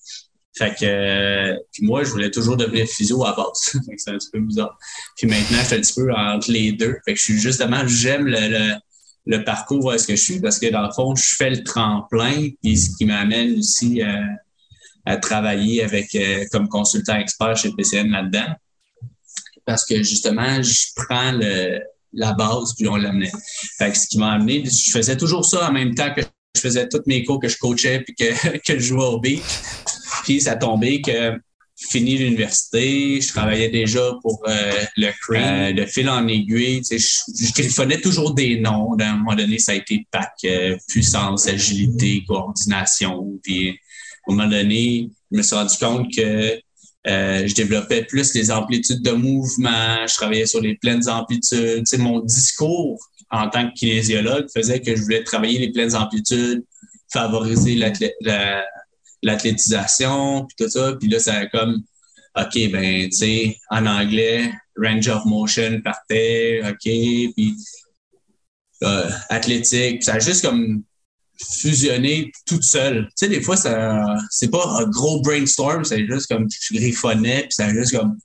Fait 0.55 0.75
que 0.75 0.85
euh, 0.85 1.57
puis 1.73 1.87
moi, 1.87 2.05
je 2.05 2.11
voulais 2.11 2.31
toujours 2.31 2.57
devenir 2.57 2.87
physio 2.87 3.25
à 3.25 3.35
base. 3.35 3.79
c'est 3.97 4.11
un 4.11 4.19
petit 4.19 4.31
peu 4.31 4.41
bizarre. 4.41 4.77
Puis 5.17 5.27
maintenant, 5.27 5.59
je 5.61 5.67
suis 5.67 5.75
un 5.77 5.81
petit 5.81 5.95
peu 5.95 6.13
entre 6.13 6.51
les 6.51 6.73
deux. 6.73 6.97
Fait 7.05 7.15
que 7.15 7.19
je 7.19 7.25
suis 7.25 7.39
justement, 7.39 7.87
j'aime 7.87 8.27
le, 8.27 8.49
le, 8.49 8.75
parcours 9.45 9.85
où 9.85 9.93
est-ce 9.93 10.07
que 10.07 10.17
je 10.17 10.23
suis 10.23 10.41
parce 10.41 10.59
que 10.59 10.67
dans 10.67 10.83
le 10.83 10.93
fond, 10.93 11.15
je 11.15 11.37
fais 11.37 11.51
le 11.51 11.63
tremplin, 11.63 12.49
puis 12.63 12.77
ce 12.77 12.97
qui 12.97 13.05
m'amène 13.05 13.59
aussi 13.59 14.03
à, 14.03 14.23
à 15.05 15.17
travailler 15.17 15.83
avec 15.83 16.15
euh, 16.15 16.45
comme 16.51 16.69
consultant 16.69 17.17
expert 17.17 17.57
chez 17.57 17.71
PCN 17.73 18.11
là-dedans 18.11 18.55
parce 19.65 19.85
que 19.85 20.03
justement, 20.03 20.63
je 20.63 20.87
prends 20.97 21.33
le, 21.33 21.81
la 22.13 22.33
base 22.33 22.75
puis 22.77 22.89
on 22.89 22.97
l'amenait. 22.97 23.33
Fait 23.79 23.95
ce 23.95 24.07
qui 24.07 24.19
m'a 24.19 24.33
amené, 24.33 24.65
je 24.65 24.91
faisais 24.91 25.17
toujours 25.17 25.45
ça 25.45 25.69
en 25.69 25.73
même 25.73 25.95
temps 25.95 26.13
que 26.15 26.23
je 26.55 26.61
faisais 26.61 26.89
tous 26.89 27.03
mes 27.07 27.25
cours 27.25 27.41
que 27.41 27.49
je 27.49 27.57
coachais 27.59 28.01
puis 28.01 28.15
que, 28.15 28.59
que 28.67 28.79
je 28.79 28.85
jouais 28.85 29.05
au 29.05 29.21
beach. 29.21 29.43
Puis 30.25 30.41
ça 30.41 30.57
tombait 30.57 31.01
que 31.01 31.39
fini 31.89 32.17
l'université, 32.17 33.21
je 33.21 33.29
travaillais 33.29 33.69
déjà 33.69 34.13
pour 34.23 34.43
euh, 34.47 34.73
le 34.97 35.11
CREAM, 35.21 35.43
euh, 35.43 35.73
de 35.73 35.87
fil 35.87 36.09
en 36.09 36.27
aiguille. 36.29 36.83
Je, 36.91 36.97
je 36.97 37.53
griffonnais 37.53 38.01
toujours 38.01 38.35
des 38.35 38.61
noms. 38.61 38.95
À 38.99 39.11
un 39.11 39.17
moment 39.17 39.35
donné, 39.35 39.59
ça 39.59 39.73
a 39.73 39.75
été 39.77 40.07
PAC, 40.11 40.33
euh, 40.45 40.77
puissance, 40.89 41.47
agilité, 41.47 42.25
coordination. 42.27 43.39
Puis 43.43 43.71
à 43.71 43.73
un 44.33 44.35
moment 44.35 44.49
donné, 44.49 45.11
je 45.31 45.37
me 45.37 45.43
suis 45.43 45.55
rendu 45.55 45.77
compte 45.79 46.15
que 46.15 46.59
euh, 47.09 47.47
je 47.47 47.55
développais 47.55 48.05
plus 48.05 48.33
les 48.35 48.51
amplitudes 48.51 49.03
de 49.03 49.11
mouvement, 49.11 50.07
je 50.07 50.15
travaillais 50.15 50.47
sur 50.47 50.61
les 50.61 50.77
pleines 50.77 51.09
amplitudes. 51.09 51.85
Tu 51.85 51.99
mon 51.99 52.21
discours 52.21 52.99
en 53.31 53.49
tant 53.49 53.69
que 53.69 53.75
kinésiologue 53.75 54.47
faisait 54.55 54.81
que 54.81 54.95
je 54.95 55.03
voulais 55.03 55.25
travailler 55.25 55.59
les 55.59 55.73
pleines 55.73 55.97
amplitudes, 55.97 56.63
favoriser 57.13 57.75
l'athlétisation, 59.23 60.47
puis 60.47 60.57
tout 60.65 60.71
ça. 60.71 60.95
Puis 60.99 61.09
là, 61.09 61.19
ça 61.19 61.35
a 61.35 61.47
comme, 61.47 61.83
OK, 62.37 62.71
ben, 62.71 63.09
tu 63.09 63.17
sais, 63.17 63.57
en 63.71 63.87
anglais, 63.87 64.53
range 64.77 65.09
of 65.09 65.25
motion 65.25 65.81
partait, 65.83 66.63
OK, 66.69 66.83
puis 66.83 67.55
euh, 68.83 69.11
athlétique. 69.29 70.03
Ça 70.03 70.15
a 70.15 70.19
juste 70.19 70.45
comme 70.45 70.83
fusionner 71.61 72.33
toute 72.47 72.63
seule. 72.63 73.07
Tu 73.09 73.13
sais, 73.17 73.29
des 73.29 73.43
fois, 73.43 73.57
ça, 73.57 74.05
c'est 74.31 74.51
pas 74.51 74.67
un 74.81 74.89
gros 74.89 75.21
brainstorm, 75.21 75.85
c'est 75.85 76.07
juste 76.07 76.27
comme 76.27 76.49
je 76.51 76.75
griffonnais, 76.75 77.43
puis 77.43 77.53
c'est 77.53 77.71
juste 77.71 77.97
comme 77.97 78.19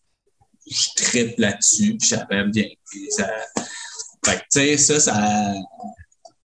je 0.70 1.04
tripe 1.04 1.38
là-dessus, 1.38 1.98
puis 1.98 2.08
ça 2.08 2.25
bien. 2.25 2.68
Puis 2.89 3.08
ça, 3.10 3.30
tu 4.24 4.34
sais, 4.50 4.77
ça, 4.77 5.00
ça, 5.00 5.54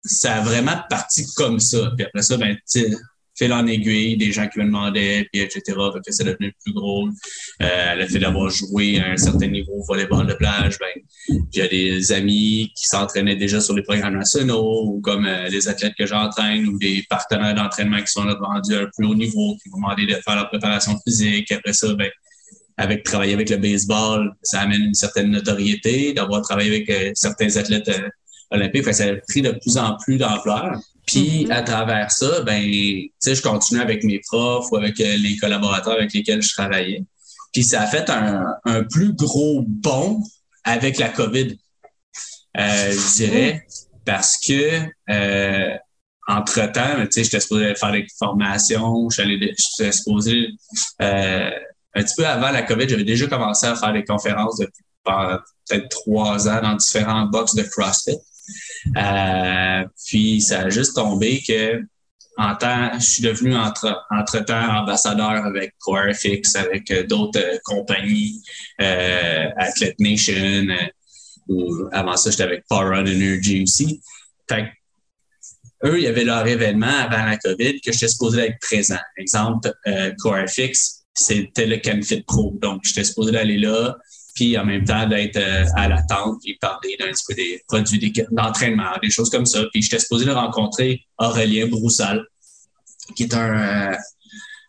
ça 0.05 0.37
a 0.37 0.41
vraiment 0.43 0.79
parti 0.91 1.25
comme 1.35 1.59
ça. 1.61 1.93
Puis 1.97 2.07
après 2.07 2.23
ça, 2.23 2.37
ben, 2.37 2.57
tu 2.71 2.97
fil 3.37 3.53
en 3.53 3.67
aiguille, 3.67 4.17
des 4.17 4.33
gens 4.33 4.47
qui 4.49 4.59
me 4.59 4.65
demandaient, 4.65 5.27
puis 5.33 5.43
etc. 5.43 5.63
Fait 5.67 6.01
que 6.05 6.13
c'est 6.13 6.25
devenu 6.25 6.55
plus 6.65 6.73
gros. 6.73 7.09
Euh, 7.63 7.95
le 7.95 8.07
fait 8.07 8.19
d'avoir 8.19 8.51
joué 8.51 9.01
à 9.01 9.13
un 9.13 9.17
certain 9.17 9.47
niveau 9.47 9.73
au 9.73 9.85
volleyball 9.85 10.27
de 10.27 10.35
plage, 10.35 10.79
ben, 10.79 11.39
j'ai 11.53 11.69
des 11.69 12.13
amis 12.13 12.73
qui 12.77 12.87
s'entraînaient 12.87 13.37
déjà 13.37 13.61
sur 13.61 13.75
les 13.75 13.83
programmes 13.83 14.17
nationaux, 14.17 14.85
ou 14.87 15.01
comme 15.01 15.27
euh, 15.27 15.49
athlètes 15.67 15.95
que 15.99 16.07
j'entraîne, 16.07 16.67
ou 16.67 16.79
des 16.79 17.05
partenaires 17.09 17.55
d'entraînement 17.55 18.01
qui 18.01 18.13
sont 18.13 18.23
rendus 18.23 18.75
à 18.75 18.81
un 18.81 18.91
plus 18.97 19.07
haut 19.07 19.15
niveau, 19.15 19.57
qui 19.63 19.71
m'ont 19.71 19.79
demandé 19.79 20.07
de 20.07 20.15
faire 20.15 20.37
la 20.37 20.45
préparation 20.45 20.99
physique. 21.05 21.51
Après 21.53 21.73
ça, 21.73 21.95
ben, 21.95 22.11
avec 22.77 23.05
travailler 23.05 23.35
avec 23.35 23.51
le 23.51 23.57
baseball, 23.57 24.35
ça 24.43 24.61
amène 24.61 24.83
une 24.83 24.95
certaine 24.95 25.31
notoriété, 25.31 26.13
d'avoir 26.13 26.43
travaillé 26.43 26.71
avec 26.71 26.91
euh, 26.91 27.13
certains 27.15 27.57
athlètes 27.57 27.89
euh, 27.89 28.09
olympiques. 28.51 28.85
Fait 28.85 28.93
ça 28.93 29.05
a 29.05 29.17
pris 29.29 29.43
de 29.43 29.53
plus 29.53 29.77
en 29.77 29.97
plus 29.97 30.17
d'ampleur. 30.17 30.79
Puis 31.13 31.45
mm-hmm. 31.45 31.53
à 31.53 31.63
travers 31.63 32.11
ça, 32.11 32.41
ben, 32.43 32.63
je 32.65 33.43
continue 33.43 33.81
avec 33.81 34.03
mes 34.03 34.21
profs 34.21 34.71
ou 34.71 34.77
avec 34.77 34.99
euh, 35.01 35.17
les 35.19 35.37
collaborateurs 35.37 35.95
avec 35.95 36.13
lesquels 36.13 36.43
je 36.43 36.53
travaillais. 36.53 37.05
Puis 37.53 37.65
ça 37.65 37.83
a 37.83 37.87
fait 37.87 38.09
un, 38.09 38.47
un 38.65 38.83
plus 38.83 39.13
gros 39.13 39.63
bond 39.67 40.23
avec 40.65 40.99
la 40.99 41.11
COVID, 41.11 41.59
euh, 42.57 42.93
je 42.93 43.15
dirais, 43.17 43.67
parce 44.07 44.39
que 44.39 44.81
euh, 45.11 45.77
entre-temps, 46.29 47.05
tu 47.05 47.09
sais, 47.11 47.25
j'étais 47.25 47.41
supposé 47.41 47.75
faire 47.75 47.93
des 47.93 48.07
formations, 48.19 49.11
j'étais 49.11 49.93
supposé 49.93 50.49
euh, 51.03 51.51
un 51.95 52.03
petit 52.03 52.15
peu 52.17 52.27
avant 52.27 52.51
la 52.51 52.63
COVID, 52.63 52.89
j'avais 52.89 53.05
déjà 53.05 53.27
commencé 53.27 53.67
à 53.67 53.75
faire 53.75 53.93
des 53.93 54.05
conférences 54.05 54.59
depuis 54.59 54.83
peut-être 55.05 55.89
trois 55.89 56.49
ans 56.49 56.63
dans 56.63 56.77
différents 56.77 57.27
box 57.27 57.55
de 57.55 57.63
CrossFit. 57.65 58.17
Euh, 58.97 59.85
puis 60.07 60.41
ça 60.41 60.63
a 60.63 60.69
juste 60.71 60.95
tombé 60.95 61.43
que 61.47 61.83
en 62.37 62.57
je 62.99 63.05
suis 63.05 63.23
devenu 63.23 63.55
entre, 63.55 64.05
entre-temps 64.11 64.79
ambassadeur 64.81 65.45
avec 65.45 65.75
CoreFX, 65.81 66.57
avec 66.57 66.91
euh, 66.91 67.05
d'autres 67.05 67.41
euh, 67.41 67.59
compagnies, 67.65 68.43
euh, 68.81 69.49
Nation, 69.99 70.67
ou 71.49 71.89
avant 71.93 72.17
ça, 72.17 72.31
j'étais 72.31 72.45
avec 72.45 72.65
Power 72.69 72.99
Energy 72.99 73.63
aussi. 73.63 74.01
Fait 74.49 74.69
eux, 75.85 75.99
il 75.99 76.05
y 76.05 76.07
avait 76.07 76.25
leur 76.25 76.47
événement 76.47 76.87
avant 76.87 77.25
la 77.25 77.37
COVID 77.37 77.81
que 77.81 77.93
j'étais 77.93 78.09
supposé 78.09 78.43
être 78.43 78.59
présent. 78.61 79.01
Exemple, 79.17 79.73
CoreFX, 80.21 81.07
c'était 81.13 81.67
le 81.67 81.79
CanFit 81.79 82.23
Pro. 82.23 82.57
Donc, 82.63 82.83
j'étais 82.85 83.03
supposé 83.03 83.33
d'aller 83.33 83.59
là, 83.59 83.97
puis 84.35 84.57
en 84.57 84.65
même 84.65 84.85
temps 84.85 85.07
d'être 85.07 85.37
euh, 85.37 85.65
à 85.77 85.89
l'attente 85.89 86.41
et 86.47 86.57
parler 86.61 86.97
d'un 86.99 87.11
petit 87.11 87.25
peu 87.29 87.35
des 87.35 87.63
produits 87.69 88.13
d'entraînement, 88.31 88.93
des 89.03 89.11
choses 89.11 89.31
comme 89.31 89.47
ça. 89.47 89.65
Puis 89.73 89.83
j'étais 89.83 89.99
supposé 89.99 90.25
de 90.25 90.31
rencontrer 90.31 91.05
Aurélien 91.19 91.67
Broussal, 91.67 92.25
qui 93.17 93.25
est 93.25 93.35
un... 93.35 93.93
Euh, 93.93 93.97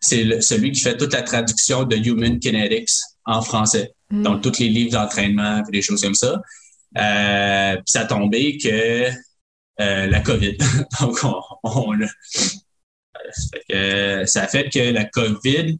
c'est 0.01 0.41
celui 0.41 0.71
qui 0.71 0.81
fait 0.81 0.97
toute 0.97 1.13
la 1.13 1.21
traduction 1.21 1.83
de 1.83 1.95
Human 1.95 2.37
Kinetics 2.37 2.91
en 3.25 3.41
français. 3.41 3.93
Mm. 4.09 4.23
Donc, 4.23 4.41
tous 4.41 4.59
les 4.59 4.67
livres 4.67 4.91
d'entraînement 4.91 5.63
et 5.65 5.71
des 5.71 5.81
choses 5.81 6.01
comme 6.01 6.15
ça. 6.15 6.41
Euh, 6.97 7.75
puis 7.75 7.83
ça 7.85 8.01
a 8.01 8.05
tombé 8.05 8.57
que 8.57 9.07
euh, 9.79 10.07
la 10.07 10.19
COVID. 10.19 10.57
Donc, 10.99 11.19
on, 11.23 11.41
on, 11.63 11.93
ça 14.25 14.43
a 14.43 14.47
fait 14.47 14.69
que 14.69 14.91
la 14.91 15.05
COVID 15.05 15.79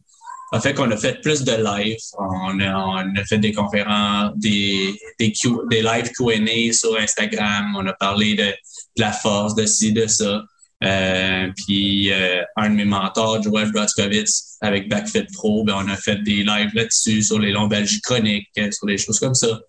a 0.54 0.60
fait 0.60 0.74
qu'on 0.74 0.90
a 0.90 0.96
fait 0.96 1.20
plus 1.20 1.42
de 1.42 1.52
live. 1.52 1.98
On 2.18 2.60
a, 2.60 3.24
fait 3.28 3.38
des 3.38 3.52
conférences, 3.52 4.32
des, 4.36 4.94
des, 5.18 5.32
des 5.70 5.82
live 5.82 6.10
Q&A 6.16 6.72
sur 6.72 6.96
Instagram. 6.96 7.74
On 7.76 7.86
a 7.86 7.92
parlé 7.92 8.34
de, 8.34 8.52
la 8.96 9.12
force, 9.12 9.54
de 9.54 9.66
ci, 9.66 9.92
de 9.92 10.06
ça. 10.06 10.42
Euh, 10.82 11.48
puis 11.56 12.12
euh, 12.12 12.42
un 12.56 12.70
de 12.70 12.74
mes 12.74 12.84
mentors, 12.84 13.42
Joël 13.42 13.72
Broskowitz, 13.72 14.58
avec 14.60 14.88
Backfit 14.88 15.26
Pro, 15.32 15.64
ben, 15.64 15.74
on 15.76 15.88
a 15.88 15.96
fait 15.96 16.22
des 16.22 16.44
lives 16.44 16.74
là-dessus 16.74 17.22
sur 17.22 17.38
les 17.38 17.52
lombalgies 17.52 18.00
chroniques, 18.00 18.48
sur 18.54 18.86
des 18.86 18.98
choses 18.98 19.18
comme 19.18 19.34
ça. 19.34 19.60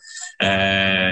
Euh, 0.43 1.11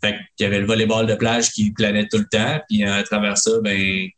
fait 0.00 0.12
qu'il 0.36 0.44
y 0.44 0.46
avait 0.46 0.60
le 0.60 0.66
volleyball 0.66 1.06
de 1.06 1.14
plage 1.14 1.50
qui 1.50 1.72
planait 1.72 2.06
tout 2.06 2.18
le 2.18 2.28
temps. 2.30 2.60
Puis 2.68 2.84
à 2.84 3.02
travers 3.02 3.36
ça, 3.36 3.52
ben 3.62 4.08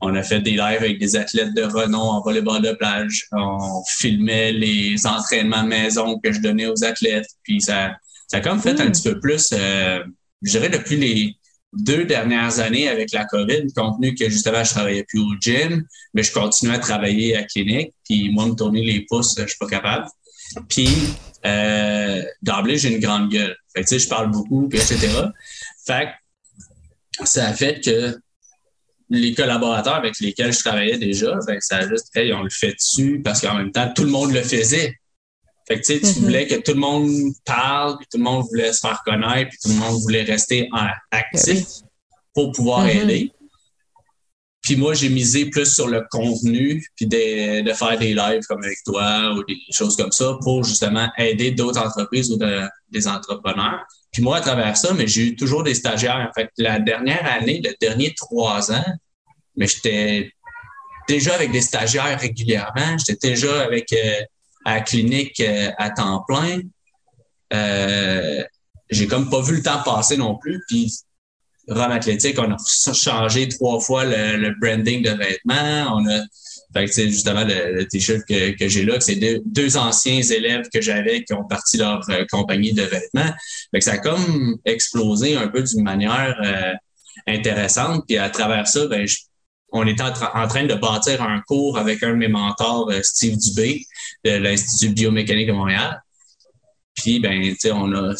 on 0.00 0.14
a 0.14 0.22
fait 0.22 0.40
des 0.40 0.52
lives 0.52 0.78
avec 0.78 0.98
des 0.98 1.16
athlètes 1.16 1.54
de 1.54 1.62
renom 1.62 1.98
en 1.98 2.22
volleyball 2.22 2.62
de 2.62 2.72
plage. 2.72 3.26
On 3.32 3.82
filmait 3.86 4.52
les 4.52 5.06
entraînements 5.06 5.64
maison 5.64 6.18
que 6.20 6.32
je 6.32 6.40
donnais 6.40 6.66
aux 6.66 6.84
athlètes. 6.84 7.28
Puis 7.42 7.60
ça, 7.60 7.96
ça 8.28 8.36
a 8.36 8.40
comme 8.40 8.60
fait 8.60 8.80
un 8.80 8.90
petit 8.90 9.02
peu 9.02 9.18
plus, 9.18 9.52
euh, 9.52 10.04
je 10.42 10.50
dirais 10.50 10.68
depuis 10.68 10.96
les 10.96 11.36
deux 11.72 12.04
dernières 12.04 12.60
années 12.60 12.88
avec 12.88 13.12
la 13.12 13.24
COVID, 13.24 13.72
compte 13.74 14.00
tenu 14.00 14.14
que 14.14 14.28
justement 14.30 14.62
je 14.64 14.70
travaillais 14.70 15.04
plus 15.04 15.20
au 15.20 15.34
gym, 15.40 15.84
mais 16.14 16.22
je 16.22 16.32
continuais 16.32 16.76
à 16.76 16.78
travailler 16.78 17.36
à 17.36 17.42
clinique. 17.42 17.92
Puis 18.04 18.30
moi, 18.30 18.46
me 18.46 18.54
tourner 18.54 18.82
les 18.82 19.04
pouces, 19.08 19.34
je 19.36 19.46
suis 19.46 19.58
pas 19.58 19.66
capable. 19.66 20.06
Puis 20.68 20.88
euh, 21.44 22.22
d'emblée, 22.42 22.78
j'ai 22.78 22.94
une 22.94 23.00
grande 23.00 23.30
gueule. 23.30 23.56
Fait 23.74 23.82
que, 23.82 23.88
tu 23.88 23.98
sais, 23.98 24.04
je 24.04 24.08
parle 24.08 24.30
beaucoup, 24.30 24.68
puis 24.68 24.78
etc. 24.78 25.08
Fait 25.86 26.08
que 27.18 27.26
ça 27.26 27.48
a 27.48 27.52
fait 27.52 27.80
que 27.84 28.16
les 29.10 29.34
collaborateurs 29.34 29.94
avec 29.94 30.18
lesquels 30.20 30.52
je 30.52 30.58
travaillais 30.58 30.98
déjà, 30.98 31.38
ben, 31.46 31.58
ça 31.60 31.78
a 31.78 31.88
juste, 31.88 32.14
hey, 32.14 32.32
on 32.32 32.42
le 32.42 32.50
fait 32.50 32.74
dessus 32.74 33.20
parce 33.24 33.40
qu'en 33.40 33.54
même 33.54 33.72
temps, 33.72 33.90
tout 33.94 34.04
le 34.04 34.10
monde 34.10 34.32
le 34.32 34.42
faisait. 34.42 34.94
Fait 35.66 35.80
que, 35.80 35.86
tu 35.86 35.94
sais, 35.94 36.00
tu 36.00 36.06
mm-hmm. 36.06 36.20
voulais 36.20 36.46
que 36.46 36.54
tout 36.56 36.72
le 36.72 36.80
monde 36.80 37.10
parle, 37.44 37.98
puis 37.98 38.06
tout 38.10 38.18
le 38.18 38.24
monde 38.24 38.46
voulait 38.48 38.72
se 38.72 38.80
faire 38.80 39.02
connaître, 39.04 39.50
puis 39.50 39.58
tout 39.62 39.68
le 39.68 39.74
monde 39.74 40.00
voulait 40.02 40.22
rester 40.22 40.68
actif 41.10 41.66
pour 42.34 42.52
pouvoir 42.52 42.86
mm-hmm. 42.86 43.02
aider. 43.02 43.32
Puis 44.62 44.76
moi, 44.76 44.92
j'ai 44.92 45.08
misé 45.08 45.46
plus 45.46 45.72
sur 45.72 45.88
le 45.88 46.04
contenu, 46.10 46.84
puis 46.96 47.06
de, 47.06 47.62
de, 47.62 47.72
faire 47.72 47.98
des 47.98 48.12
lives 48.12 48.42
comme 48.48 48.62
avec 48.62 48.78
toi 48.84 49.32
ou 49.34 49.44
des 49.44 49.56
choses 49.70 49.96
comme 49.96 50.12
ça 50.12 50.36
pour 50.42 50.64
justement 50.64 51.08
aider 51.16 51.52
d'autres 51.52 51.80
entreprises 51.80 52.30
ou 52.30 52.38
des 52.90 53.08
entrepreneurs. 53.08 53.86
Puis 54.12 54.22
moi, 54.22 54.38
à 54.38 54.40
travers 54.40 54.76
ça, 54.76 54.94
mais 54.94 55.06
j'ai 55.06 55.28
eu 55.28 55.36
toujours 55.36 55.62
des 55.62 55.74
stagiaires. 55.74 56.26
En 56.28 56.32
fait, 56.32 56.50
la 56.58 56.78
dernière 56.78 57.30
année, 57.30 57.60
le 57.62 57.74
dernier 57.80 58.14
trois 58.14 58.72
ans, 58.72 58.84
mais 59.56 59.66
j'étais 59.66 60.32
déjà 61.08 61.34
avec 61.34 61.50
des 61.50 61.60
stagiaires 61.60 62.18
régulièrement. 62.18 62.96
J'étais 63.06 63.30
déjà 63.30 63.62
avec 63.62 63.92
euh, 63.92 64.22
à 64.64 64.74
la 64.74 64.80
clinique 64.82 65.40
euh, 65.40 65.70
à 65.78 65.90
temps 65.90 66.24
plein. 66.28 66.60
Euh, 67.52 68.44
j'ai 68.90 69.06
comme 69.06 69.28
pas 69.30 69.40
vu 69.40 69.56
le 69.56 69.62
temps 69.62 69.82
passer 69.82 70.16
non 70.16 70.36
plus. 70.36 70.62
Puis 70.68 70.94
Rome 71.68 71.90
Athlétique, 71.90 72.38
on 72.38 72.52
a 72.52 72.92
changé 72.94 73.48
trois 73.48 73.80
fois 73.80 74.04
le, 74.04 74.54
branding 74.60 75.02
de 75.02 75.10
vêtements. 75.10 75.96
On 75.96 76.08
a 76.08 76.22
fait 76.74 76.84
que 76.84 76.92
c'est 76.92 77.08
justement 77.08 77.44
le, 77.44 77.84
t-shirt 77.84 78.20
que, 78.28 78.50
que 78.50 78.68
j'ai 78.68 78.84
là, 78.84 79.00
c'est 79.00 79.16
deux, 79.16 79.40
deux, 79.46 79.76
anciens 79.78 80.20
élèves 80.20 80.66
que 80.72 80.82
j'avais 80.82 81.24
qui 81.24 81.32
ont 81.32 81.44
parti 81.44 81.78
leur 81.78 82.02
euh, 82.10 82.26
compagnie 82.30 82.74
de 82.74 82.82
vêtements. 82.82 83.32
Fait 83.70 83.78
que 83.78 83.84
ça 83.84 83.92
a 83.92 83.98
comme 83.98 84.58
explosé 84.66 85.36
un 85.36 85.48
peu 85.48 85.62
d'une 85.62 85.82
manière 85.82 86.38
euh, 86.44 86.74
intéressante. 87.26 88.04
Puis 88.06 88.18
à 88.18 88.28
travers 88.28 88.66
ça, 88.66 88.86
ben, 88.86 89.06
on 89.72 89.86
était 89.86 90.02
en, 90.02 90.48
train 90.48 90.66
de 90.66 90.74
bâtir 90.74 91.22
un 91.22 91.40
cours 91.46 91.78
avec 91.78 92.02
un 92.02 92.10
de 92.10 92.16
mes 92.16 92.28
mentors, 92.28 92.90
euh, 92.90 93.00
Steve 93.02 93.38
Dubé, 93.38 93.82
de 94.24 94.32
l'Institut 94.32 94.92
biomécanique 94.92 95.48
de 95.48 95.52
Montréal. 95.52 96.02
Puis 96.94 97.18
ben, 97.18 97.54
on 97.72 97.94
a 97.94 98.14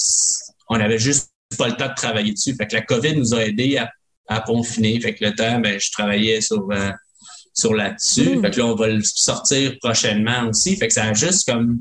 on 0.70 0.80
avait 0.80 0.98
juste 0.98 1.30
pas 1.58 1.68
le 1.68 1.76
temps 1.76 1.88
de 1.88 1.94
travailler 1.94 2.32
dessus. 2.32 2.54
Fait 2.54 2.66
que 2.66 2.76
la 2.76 2.82
COVID 2.82 3.16
nous 3.16 3.34
a 3.34 3.44
aidé 3.44 3.76
à, 3.76 3.90
à 4.26 4.40
confiner. 4.40 4.98
Fait 5.00 5.14
que 5.14 5.24
le 5.24 5.34
temps, 5.34 5.60
ben, 5.60 5.78
je 5.78 5.90
travaillais 5.90 6.40
sur 6.40 6.66
sur 7.58 7.74
là-dessus. 7.74 8.36
Hmm. 8.36 8.42
Fait 8.42 8.50
que 8.50 8.58
là, 8.58 8.66
on 8.66 8.74
va 8.74 8.88
le 8.88 9.02
sortir 9.02 9.76
prochainement 9.80 10.48
aussi. 10.48 10.76
Fait 10.76 10.88
que 10.88 10.94
ça 10.94 11.04
a 11.04 11.12
juste 11.12 11.50
comme 11.50 11.80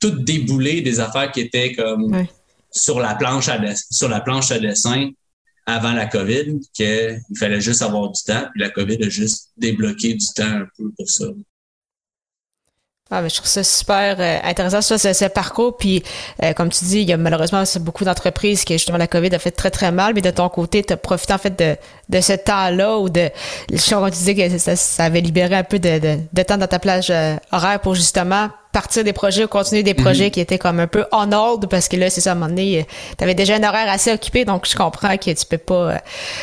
tout 0.00 0.10
déboulé 0.10 0.80
des 0.80 0.98
affaires 0.98 1.30
qui 1.30 1.40
étaient 1.40 1.74
comme 1.74 2.26
sur 2.70 3.00
la 3.00 3.14
planche 3.14 3.48
à 3.48 3.60
sur 3.90 4.08
la 4.08 4.20
planche 4.20 4.50
à 4.50 4.58
dessin 4.58 5.10
avant 5.66 5.92
la 5.92 6.06
COVID, 6.06 6.58
qu'il 6.72 7.20
fallait 7.38 7.60
juste 7.60 7.82
avoir 7.82 8.10
du 8.10 8.20
temps, 8.22 8.48
puis 8.50 8.60
la 8.60 8.70
COVID 8.70 9.04
a 9.04 9.08
juste 9.08 9.50
débloqué 9.56 10.14
du 10.14 10.26
temps 10.34 10.42
un 10.62 10.66
peu 10.76 10.90
pour 10.96 11.08
ça. 11.08 11.26
Ah, 13.12 13.26
je 13.26 13.34
trouve 13.34 13.48
ça 13.48 13.64
super 13.64 14.16
euh, 14.20 14.38
intéressant, 14.44 14.80
ça, 14.80 15.14
ce, 15.14 15.24
parcours. 15.24 15.76
Puis, 15.76 16.04
euh, 16.44 16.52
comme 16.52 16.68
tu 16.68 16.84
dis, 16.84 17.00
il 17.00 17.08
y 17.08 17.12
a 17.12 17.16
malheureusement 17.16 17.64
beaucoup 17.80 18.04
d'entreprises 18.04 18.62
qui, 18.62 18.74
justement, 18.74 18.98
la 18.98 19.08
COVID 19.08 19.34
a 19.34 19.40
fait 19.40 19.50
très, 19.50 19.70
très 19.70 19.90
mal. 19.90 20.14
Mais 20.14 20.20
de 20.20 20.30
ton 20.30 20.48
côté, 20.48 20.84
tu 20.84 20.92
as 20.92 20.96
profité, 20.96 21.32
en 21.32 21.38
fait, 21.38 21.58
de, 21.58 21.76
de 22.08 22.20
ce 22.20 22.34
temps-là 22.34 22.98
ou 22.98 23.08
de... 23.08 23.28
Je 23.72 23.76
tu 23.76 24.10
disais 24.10 24.34
que 24.36 24.58
ça, 24.58 24.76
ça, 24.76 25.04
avait 25.04 25.20
libéré 25.20 25.56
un 25.56 25.64
peu 25.64 25.80
de, 25.80 25.98
de, 25.98 26.18
de 26.32 26.42
temps 26.44 26.56
dans 26.56 26.68
ta 26.68 26.78
plage 26.78 27.10
euh, 27.10 27.34
horaire 27.50 27.80
pour, 27.80 27.96
justement, 27.96 28.48
partir 28.72 29.02
des 29.02 29.12
projets 29.12 29.44
ou 29.44 29.48
continuer 29.48 29.82
des 29.82 29.94
projets 29.94 30.26
mhm. 30.26 30.30
qui 30.30 30.40
étaient 30.40 30.58
comme 30.58 30.80
un 30.80 30.86
peu 30.86 31.04
on 31.12 31.32
hold 31.32 31.68
parce 31.68 31.88
que 31.88 31.96
là, 31.96 32.10
c'est 32.10 32.20
ça, 32.20 32.30
à 32.30 32.32
un 32.32 32.36
moment 32.36 32.48
donné, 32.48 32.86
tu 33.18 33.24
avais 33.24 33.34
déjà 33.34 33.56
un 33.56 33.62
horaire 33.62 33.90
assez 33.90 34.12
occupé, 34.12 34.44
donc 34.44 34.66
je 34.68 34.76
comprends 34.76 35.16
que 35.16 35.30
tu 35.30 35.46
peux 35.46 35.58
pas 35.58 35.74
euh, 35.74 35.96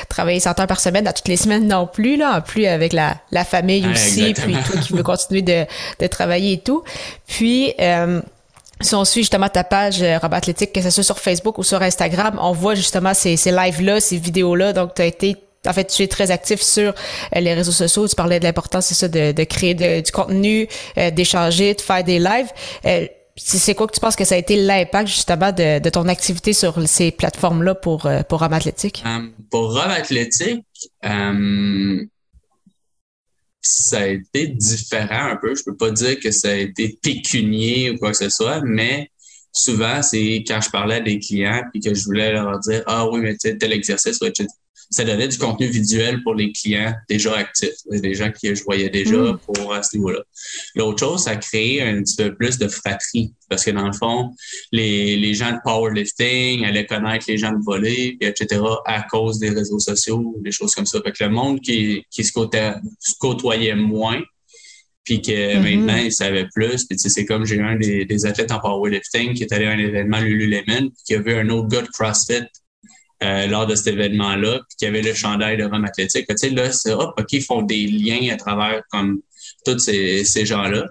travailler 0.10 0.39
100 0.39 0.60
heures 0.60 0.67
par 0.67 0.79
semaine 0.79 1.07
à 1.07 1.13
toutes 1.13 1.27
les 1.27 1.38
semaines 1.38 1.67
non 1.67 1.88
plus, 1.88 2.17
là, 2.17 2.38
en 2.38 2.41
plus 2.41 2.65
avec 2.65 2.93
la, 2.93 3.15
la 3.31 3.46
famille 3.46 3.88
aussi, 3.88 4.34
puis 4.34 4.53
toi 4.53 4.81
qui 4.81 4.93
veux 4.93 5.03
continuer 5.03 5.41
de, 5.41 5.65
de 6.00 6.07
travailler 6.07 6.53
et 6.53 6.60
tout. 6.60 6.84
Puis, 7.27 7.74
euh, 7.79 8.22
si 8.81 8.93
on 8.93 9.05
suit 9.05 9.22
justement 9.22 9.50
ta 9.50 9.63
page 9.63 10.01
euh, 10.01 10.17
Robert 10.22 10.38
Athlétique, 10.38 10.74
que 10.74 10.81
ce 10.81 10.89
soit 10.89 11.03
sur 11.03 11.19
Facebook 11.19 11.57
ou 11.57 11.63
sur 11.63 11.81
Instagram, 11.81 12.38
on 12.41 12.51
voit 12.51 12.75
justement 12.75 13.13
ces, 13.13 13.38
ces 13.38 13.51
lives-là, 13.51 14.00
ces 14.00 14.17
vidéos-là. 14.17 14.74
Donc, 14.74 14.93
tu 14.96 15.01
as 15.01 15.05
été 15.05 15.36
en 15.66 15.74
fait, 15.74 15.86
tu 15.86 16.04
es 16.04 16.08
très 16.08 16.32
actif 16.32 16.62
sur 16.62 16.94
euh, 17.36 17.40
les 17.40 17.54
réseaux 17.54 17.72
sociaux. 17.72 18.08
Tu 18.08 18.16
parlais 18.16 18.40
de 18.40 18.46
l'importance, 18.46 18.88
c'est 18.88 18.96
ça, 18.96 19.08
de, 19.08 19.44
créer 19.44 20.02
du 20.02 20.12
contenu, 20.12 20.68
euh, 20.98 21.12
d'échanger, 21.12 21.74
de 21.74 21.82
faire 21.82 22.04
des 22.04 22.20
lives. 22.20 22.50
Euh, 22.86 23.08
c'est 23.36 23.76
quoi 23.76 23.86
que 23.86 23.94
tu 23.94 24.00
penses 24.00 24.16
que 24.16 24.26
ça 24.26 24.34
a 24.34 24.38
été 24.40 24.56
l'impact 24.56 25.08
justement 25.10 25.52
de, 25.52 25.90
ton 25.90 26.08
activité 26.08 26.54
sur 26.54 26.88
ces 26.88 27.12
plateformes-là 27.12 27.76
pour, 27.76 28.10
pour 28.28 28.40
Rome 28.40 28.54
Athlétique? 28.54 29.04
pour 29.52 29.76
Rome 29.76 29.92
Athlétique, 29.92 30.66
ça 33.62 34.00
a 34.00 34.08
été 34.08 34.48
différent 34.48 35.34
un 35.34 35.36
peu. 35.36 35.54
Je 35.54 35.64
peux 35.64 35.76
pas 35.76 35.92
dire 35.92 36.20
que 36.20 36.32
ça 36.32 36.50
a 36.50 36.56
été 36.56 36.98
pécunier 37.00 37.92
ou 37.92 37.98
quoi 38.00 38.10
que 38.10 38.18
ce 38.18 38.30
soit, 38.30 38.60
mais 38.62 39.12
souvent, 39.52 40.02
c'est 40.02 40.44
quand 40.48 40.60
je 40.60 40.72
parlais 40.72 40.96
à 40.96 41.02
des 41.02 41.20
clients 41.20 41.62
puis 41.72 41.80
que 41.80 41.94
je 41.94 42.06
voulais 42.06 42.32
leur 42.32 42.58
dire 42.62 42.82
Ah 42.88 43.08
oui, 43.08 43.20
mais 43.20 43.36
tel 43.36 43.72
exercice 43.72 44.20
ou 44.20 44.26
etc 44.26 44.48
ça 44.89 45.03
donnait 45.03 45.27
du 45.27 45.38
contenu 45.38 45.68
visuel 45.68 46.24
pour 46.24 46.33
les 46.33 46.51
clients 46.51 46.94
déjà 47.09 47.35
actifs, 47.35 47.75
des 47.90 48.14
gens 48.14 48.31
que 48.31 48.55
je 48.55 48.64
voyais 48.64 48.90
déjà 48.90 49.18
mm. 49.18 49.40
pour 49.40 49.74
à 49.74 49.83
ce 49.83 49.98
niveau-là. 49.98 50.22
L'autre 50.75 51.00
chose, 51.00 51.24
ça 51.24 51.31
a 51.31 51.35
créé 51.35 51.81
un 51.81 52.01
petit 52.01 52.16
peu 52.16 52.35
plus 52.35 52.57
de 52.57 52.68
fratrie 52.68 53.33
parce 53.50 53.64
que 53.64 53.72
dans 53.72 53.88
le 53.88 53.94
fond, 53.94 54.31
les, 54.72 55.16
les 55.18 55.33
gens 55.33 55.51
de 55.51 55.57
powerlifting 55.64 56.66
allaient 56.66 56.85
connaître 56.85 57.25
les 57.27 57.38
gens 57.38 57.51
de 57.51 57.64
volley, 57.64 58.18
etc., 58.20 58.62
à 58.85 59.03
cause 59.03 59.40
des 59.40 59.50
réseaux 59.50 59.79
sociaux, 59.79 60.35
des 60.42 60.51
choses 60.51 60.75
comme 60.75 60.85
ça. 60.85 61.00
Fait 61.01 61.12
que 61.12 61.24
le 61.24 61.29
monde 61.29 61.62
qui, 61.62 62.03
qui 62.12 62.24
se, 62.24 62.31
côtoyait, 63.20 63.75
moins, 63.75 64.22
puis 65.03 65.22
que 65.22 65.31
mm-hmm. 65.31 65.62
maintenant, 65.62 65.98
ils 65.98 66.12
savaient 66.12 66.48
plus. 66.53 66.85
Puis 66.85 67.00
c'est 67.00 67.25
comme 67.25 67.46
j'ai 67.46 67.62
un 67.62 67.77
des, 67.77 68.03
des, 68.03 68.25
athlètes 68.25 68.51
en 68.51 68.59
powerlifting 68.59 69.33
qui 69.33 69.44
est 69.44 69.53
allé 69.53 69.66
à 69.66 69.72
un 69.72 69.79
événement 69.79 70.20
Lululemon, 70.20 70.92
qui 71.05 71.16
a 71.16 71.22
vu 71.22 71.33
un 71.33 71.48
autre 71.50 71.70
gars 71.70 71.81
de 71.81 71.88
CrossFit 71.88 72.48
euh, 73.24 73.48
lors 73.48 73.66
de 73.66 73.75
cet 73.75 73.88
événement-là, 73.88 74.60
puis 74.60 74.77
qu'il 74.77 74.86
y 74.88 74.90
avait 74.90 75.01
le 75.01 75.14
chandail 75.14 75.58
de 75.58 75.64
Rome 75.64 75.86
Athlétique. 75.86 76.27
Tu 76.27 76.38
sais, 76.38 76.50
là, 76.50 76.72
c'est 76.72 76.94
hop, 76.94 77.14
OK, 77.20 77.34
ils 77.34 77.44
font 77.44 77.62
des 77.62 77.88
liens 77.88 78.34
à 78.34 78.38
travers 78.38 78.82
comme 78.92 79.22
tous 79.66 79.80
ces, 79.80 80.24
ces 80.24 80.46
gens-là. 80.46 80.86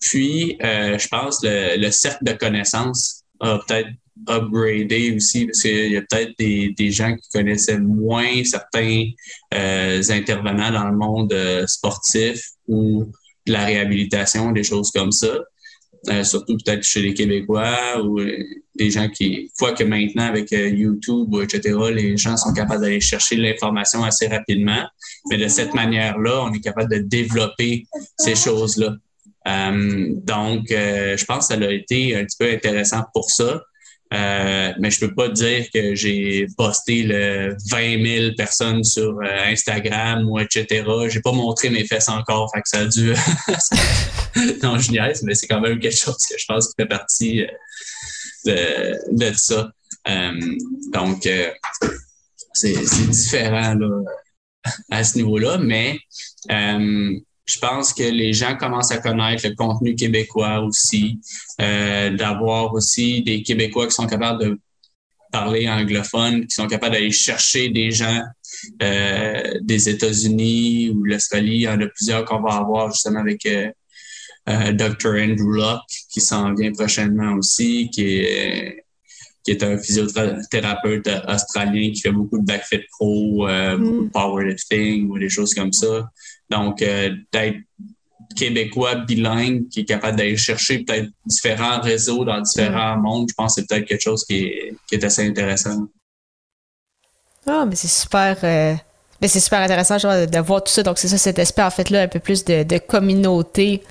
Puis, 0.00 0.56
euh, 0.62 0.98
je 0.98 1.08
pense 1.08 1.42
le, 1.42 1.76
le 1.80 1.90
cercle 1.90 2.24
de 2.24 2.32
connaissances 2.32 3.24
a 3.40 3.58
peut-être 3.66 3.88
upgradé 4.28 5.14
aussi, 5.14 5.46
parce 5.46 5.62
qu'il 5.62 5.92
y 5.92 5.96
a 5.96 6.02
peut-être 6.02 6.32
des, 6.38 6.72
des 6.76 6.90
gens 6.90 7.14
qui 7.14 7.28
connaissaient 7.30 7.78
moins 7.78 8.44
certains 8.44 9.04
euh, 9.54 10.02
intervenants 10.08 10.70
dans 10.70 10.88
le 10.88 10.96
monde 10.96 11.66
sportif 11.66 12.40
ou 12.68 13.10
de 13.46 13.52
la 13.52 13.64
réhabilitation, 13.64 14.52
des 14.52 14.64
choses 14.64 14.90
comme 14.90 15.12
ça. 15.12 15.38
Euh, 16.08 16.22
surtout 16.22 16.56
peut-être 16.64 16.84
chez 16.84 17.02
les 17.02 17.14
Québécois 17.14 18.00
ou 18.04 18.20
euh, 18.20 18.38
des 18.76 18.90
gens 18.90 19.08
qui, 19.08 19.50
quoi 19.58 19.72
que 19.72 19.82
maintenant 19.82 20.24
avec 20.24 20.52
euh, 20.52 20.68
YouTube, 20.68 21.34
etc., 21.42 21.74
les 21.92 22.16
gens 22.16 22.36
sont 22.36 22.52
capables 22.52 22.82
d'aller 22.82 23.00
chercher 23.00 23.36
l'information 23.36 24.04
assez 24.04 24.28
rapidement. 24.28 24.84
Mais 25.30 25.38
de 25.38 25.48
cette 25.48 25.74
manière-là, 25.74 26.44
on 26.44 26.52
est 26.52 26.60
capable 26.60 26.90
de 26.90 26.98
développer 26.98 27.86
ces 28.18 28.36
choses-là. 28.36 28.96
donc, 29.46 30.66
je 30.68 31.24
pense 31.24 31.48
que 31.48 31.54
ça 31.54 31.60
a 31.60 31.72
été 31.72 32.16
un 32.16 32.24
petit 32.24 32.36
peu 32.38 32.50
intéressant 32.50 33.02
pour 33.12 33.30
ça. 33.30 33.62
Euh, 34.14 34.72
mais 34.78 34.90
je 34.90 35.00
peux 35.00 35.14
pas 35.14 35.28
dire 35.28 35.66
que 35.74 35.96
j'ai 35.96 36.46
posté 36.56 37.02
le 37.02 37.56
20 37.70 38.04
000 38.04 38.34
personnes 38.36 38.84
sur 38.84 39.18
euh, 39.20 39.44
Instagram 39.46 40.28
ou 40.28 40.38
etc. 40.38 40.84
J'ai 41.08 41.20
pas 41.20 41.32
montré 41.32 41.70
mes 41.70 41.84
fesses 41.84 42.08
encore, 42.08 42.50
fait 42.54 42.62
que 42.62 42.68
ça 42.68 42.80
a 42.80 42.86
dû. 42.86 43.12
non, 44.62 44.78
je 44.78 44.92
niaise, 44.92 45.22
mais 45.24 45.34
c'est 45.34 45.48
quand 45.48 45.60
même 45.60 45.80
quelque 45.80 45.96
chose 45.96 46.18
que 46.28 46.36
je 46.38 46.44
pense 46.46 46.68
qui 46.68 46.74
fait 46.78 46.86
partie 46.86 47.42
euh, 48.46 48.92
de, 49.10 49.30
de 49.30 49.32
ça. 49.36 49.70
donc, 50.92 51.28
c'est 52.52 53.10
différent 53.10 53.74
là, 53.74 53.88
à 54.90 55.02
ce 55.02 55.16
niveau-là, 55.16 55.58
mais 55.58 55.98
je 57.46 57.58
pense 57.58 57.92
que 57.92 58.02
les 58.02 58.32
gens 58.32 58.56
commencent 58.56 58.90
à 58.90 58.98
connaître 58.98 59.46
le 59.48 59.54
contenu 59.54 59.94
québécois 59.94 60.60
aussi, 60.60 61.20
euh, 61.60 62.10
d'avoir 62.10 62.74
aussi 62.74 63.22
des 63.22 63.42
Québécois 63.42 63.86
qui 63.86 63.94
sont 63.94 64.06
capables 64.06 64.42
de 64.42 64.58
parler 65.30 65.68
anglophone, 65.68 66.46
qui 66.46 66.54
sont 66.54 66.66
capables 66.66 66.94
d'aller 66.94 67.12
chercher 67.12 67.68
des 67.68 67.90
gens 67.90 68.22
euh, 68.82 69.58
des 69.62 69.88
États-Unis 69.88 70.90
ou 70.90 71.04
l'Australie. 71.04 71.56
Il 71.56 71.62
y 71.62 71.68
en 71.68 71.80
a 71.80 71.86
plusieurs 71.86 72.24
qu'on 72.24 72.40
va 72.40 72.54
avoir 72.54 72.90
justement 72.90 73.20
avec 73.20 73.46
euh, 73.46 73.70
euh 74.48 74.72
Dr. 74.72 75.10
Andrew 75.10 75.52
Locke 75.52 75.82
qui 76.10 76.20
s'en 76.20 76.54
vient 76.54 76.72
prochainement 76.72 77.34
aussi, 77.34 77.90
qui 77.90 78.02
est 78.02 78.86
qui 79.46 79.52
est 79.52 79.62
un 79.62 79.78
physiothérapeute 79.78 81.08
australien 81.28 81.92
qui 81.92 82.00
fait 82.00 82.10
beaucoup 82.10 82.38
de 82.38 82.44
backfit 82.44 82.82
pro, 82.90 83.46
euh, 83.46 83.76
beaucoup 83.76 84.02
de 84.02 84.06
mm. 84.06 84.10
powerlifting 84.10 85.08
ou 85.08 85.18
des 85.20 85.28
choses 85.28 85.54
comme 85.54 85.72
ça. 85.72 86.10
Donc, 86.50 86.82
euh, 86.82 87.14
d'être 87.32 87.58
québécois 88.36 88.96
bilingue 88.96 89.68
qui 89.68 89.80
est 89.80 89.84
capable 89.84 90.18
d'aller 90.18 90.36
chercher 90.36 90.80
peut-être 90.80 91.08
différents 91.24 91.80
réseaux 91.80 92.24
dans 92.24 92.40
différents 92.40 92.96
mondes, 92.98 93.28
je 93.30 93.34
pense 93.34 93.54
que 93.54 93.62
c'est 93.62 93.68
peut-être 93.68 93.86
quelque 93.86 94.02
chose 94.02 94.24
qui 94.24 94.52
est, 94.92 95.04
assez 95.04 95.26
intéressant. 95.26 95.86
Ah, 97.46 97.64
mais 97.66 97.76
c'est 97.76 97.88
super. 97.88 98.36
Euh, 98.42 98.74
mais 99.20 99.28
c'est 99.28 99.40
super 99.40 99.60
intéressant 99.60 99.98
genre, 99.98 100.26
de, 100.26 100.38
voir 100.40 100.62
tout 100.62 100.72
ça. 100.72 100.82
Donc, 100.82 100.98
c'est 100.98 101.08
ça, 101.08 101.18
cet 101.18 101.38
aspect, 101.38 101.62
en 101.62 101.70
fait, 101.70 101.90
là, 101.90 102.02
un 102.02 102.08
peu 102.08 102.20
plus 102.20 102.44
de, 102.44 102.62
de 102.62 102.78
communauté 102.78 103.82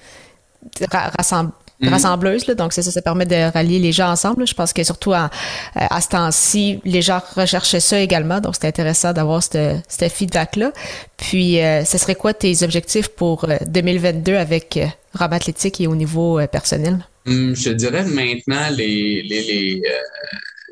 rassemble 1.18 1.52
mhm. 1.82 1.90
rassembleuse. 1.90 2.46
donc, 2.46 2.74
ça, 2.74 2.82
ça 2.82 3.02
permet 3.02 3.26
de 3.26 3.52
rallier 3.52 3.80
les 3.80 3.92
gens 3.92 4.10
ensemble. 4.10 4.48
Je 4.48 4.54
pense 4.54 4.74
que 4.74 4.84
surtout 4.84 5.14
à, 5.14 5.30
à 5.76 6.02
ce 6.02 6.10
temps-ci, 6.10 6.80
les 6.86 7.02
gens 7.02 7.22
recherchaient 7.36 7.80
ça 7.80 8.00
également. 8.00 8.40
Donc, 8.42 8.56
c'était 8.56 8.68
intéressant 8.68 9.14
d'avoir 9.14 9.42
ce 9.44 9.80
feedback-là. 10.10 10.72
Puis, 11.18 11.58
ce 11.86 11.98
serait 11.98 12.16
quoi 12.16 12.34
tes 12.34 12.64
objectifs 12.64 13.10
pour 13.10 13.48
2022 13.68 14.36
avec 14.36 14.80
Rabat 15.14 15.38
Athlétique 15.38 15.82
et 15.82 15.88
au 15.88 15.96
niveau 15.96 16.40
personnel? 16.48 17.06
Hum, 17.28 17.56
je 17.56 17.72
dirais 17.72 18.04
maintenant, 18.04 18.70
les, 18.72 19.24
les, 19.24 19.42
les, 19.42 19.82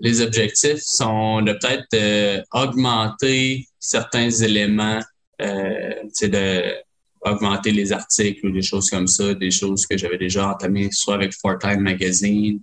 les 0.01 0.21
objectifs 0.21 0.81
sont 0.81 1.41
de 1.41 1.53
peut-être 1.53 2.45
augmenter 2.51 3.67
certains 3.79 4.29
éléments, 4.29 4.99
euh, 5.41 5.93
de 6.21 6.73
augmenter 7.25 7.71
les 7.71 7.91
articles 7.91 8.45
ou 8.47 8.51
des 8.51 8.61
choses 8.61 8.89
comme 8.89 9.07
ça, 9.07 9.33
des 9.33 9.51
choses 9.51 9.85
que 9.85 9.97
j'avais 9.97 10.17
déjà 10.17 10.49
entamées, 10.49 10.89
soit 10.91 11.15
avec 11.15 11.33
Fortnite 11.33 11.79
Magazine. 11.79 12.59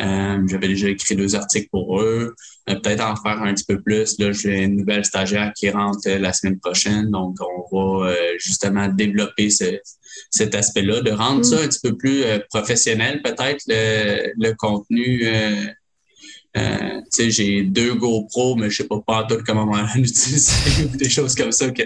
Euh, 0.00 0.38
j'avais 0.48 0.68
déjà 0.68 0.88
écrit 0.88 1.14
deux 1.14 1.34
articles 1.36 1.68
pour 1.70 2.00
eux. 2.00 2.34
Euh, 2.68 2.74
peut-être 2.76 3.04
en 3.04 3.14
faire 3.16 3.42
un 3.42 3.52
petit 3.54 3.64
peu 3.64 3.80
plus. 3.80 4.18
Là, 4.18 4.32
j'ai 4.32 4.62
une 4.62 4.76
nouvelle 4.76 5.04
stagiaire 5.04 5.52
qui 5.54 5.70
rentre 5.70 6.00
euh, 6.06 6.18
la 6.18 6.32
semaine 6.32 6.58
prochaine. 6.58 7.10
Donc, 7.10 7.36
on 7.40 7.76
va 7.76 8.14
justement 8.38 8.88
développer 8.88 9.50
cet 9.50 10.54
aspect-là, 10.54 11.02
de 11.02 11.10
rendre 11.10 11.44
ça 11.44 11.56
mm. 11.56 11.64
un 11.64 11.68
petit 11.68 11.80
peu 11.82 11.96
plus 11.96 12.24
professionnel, 12.50 13.20
peut-être, 13.22 13.62
le, 13.68 14.32
le 14.36 14.54
contenu 14.54 15.26
euh, 16.54 17.00
j'ai 17.18 17.62
deux 17.62 17.94
GoPro, 17.94 18.56
mais 18.56 18.68
je 18.68 18.78
sais 18.78 18.88
pas 18.88 19.00
pas 19.00 19.24
tout 19.24 19.42
comment 19.46 19.64
l'utiliser 19.94 20.84
ou 20.92 20.96
des 20.96 21.08
choses 21.08 21.34
comme 21.34 21.52
ça. 21.52 21.70
Que... 21.70 21.82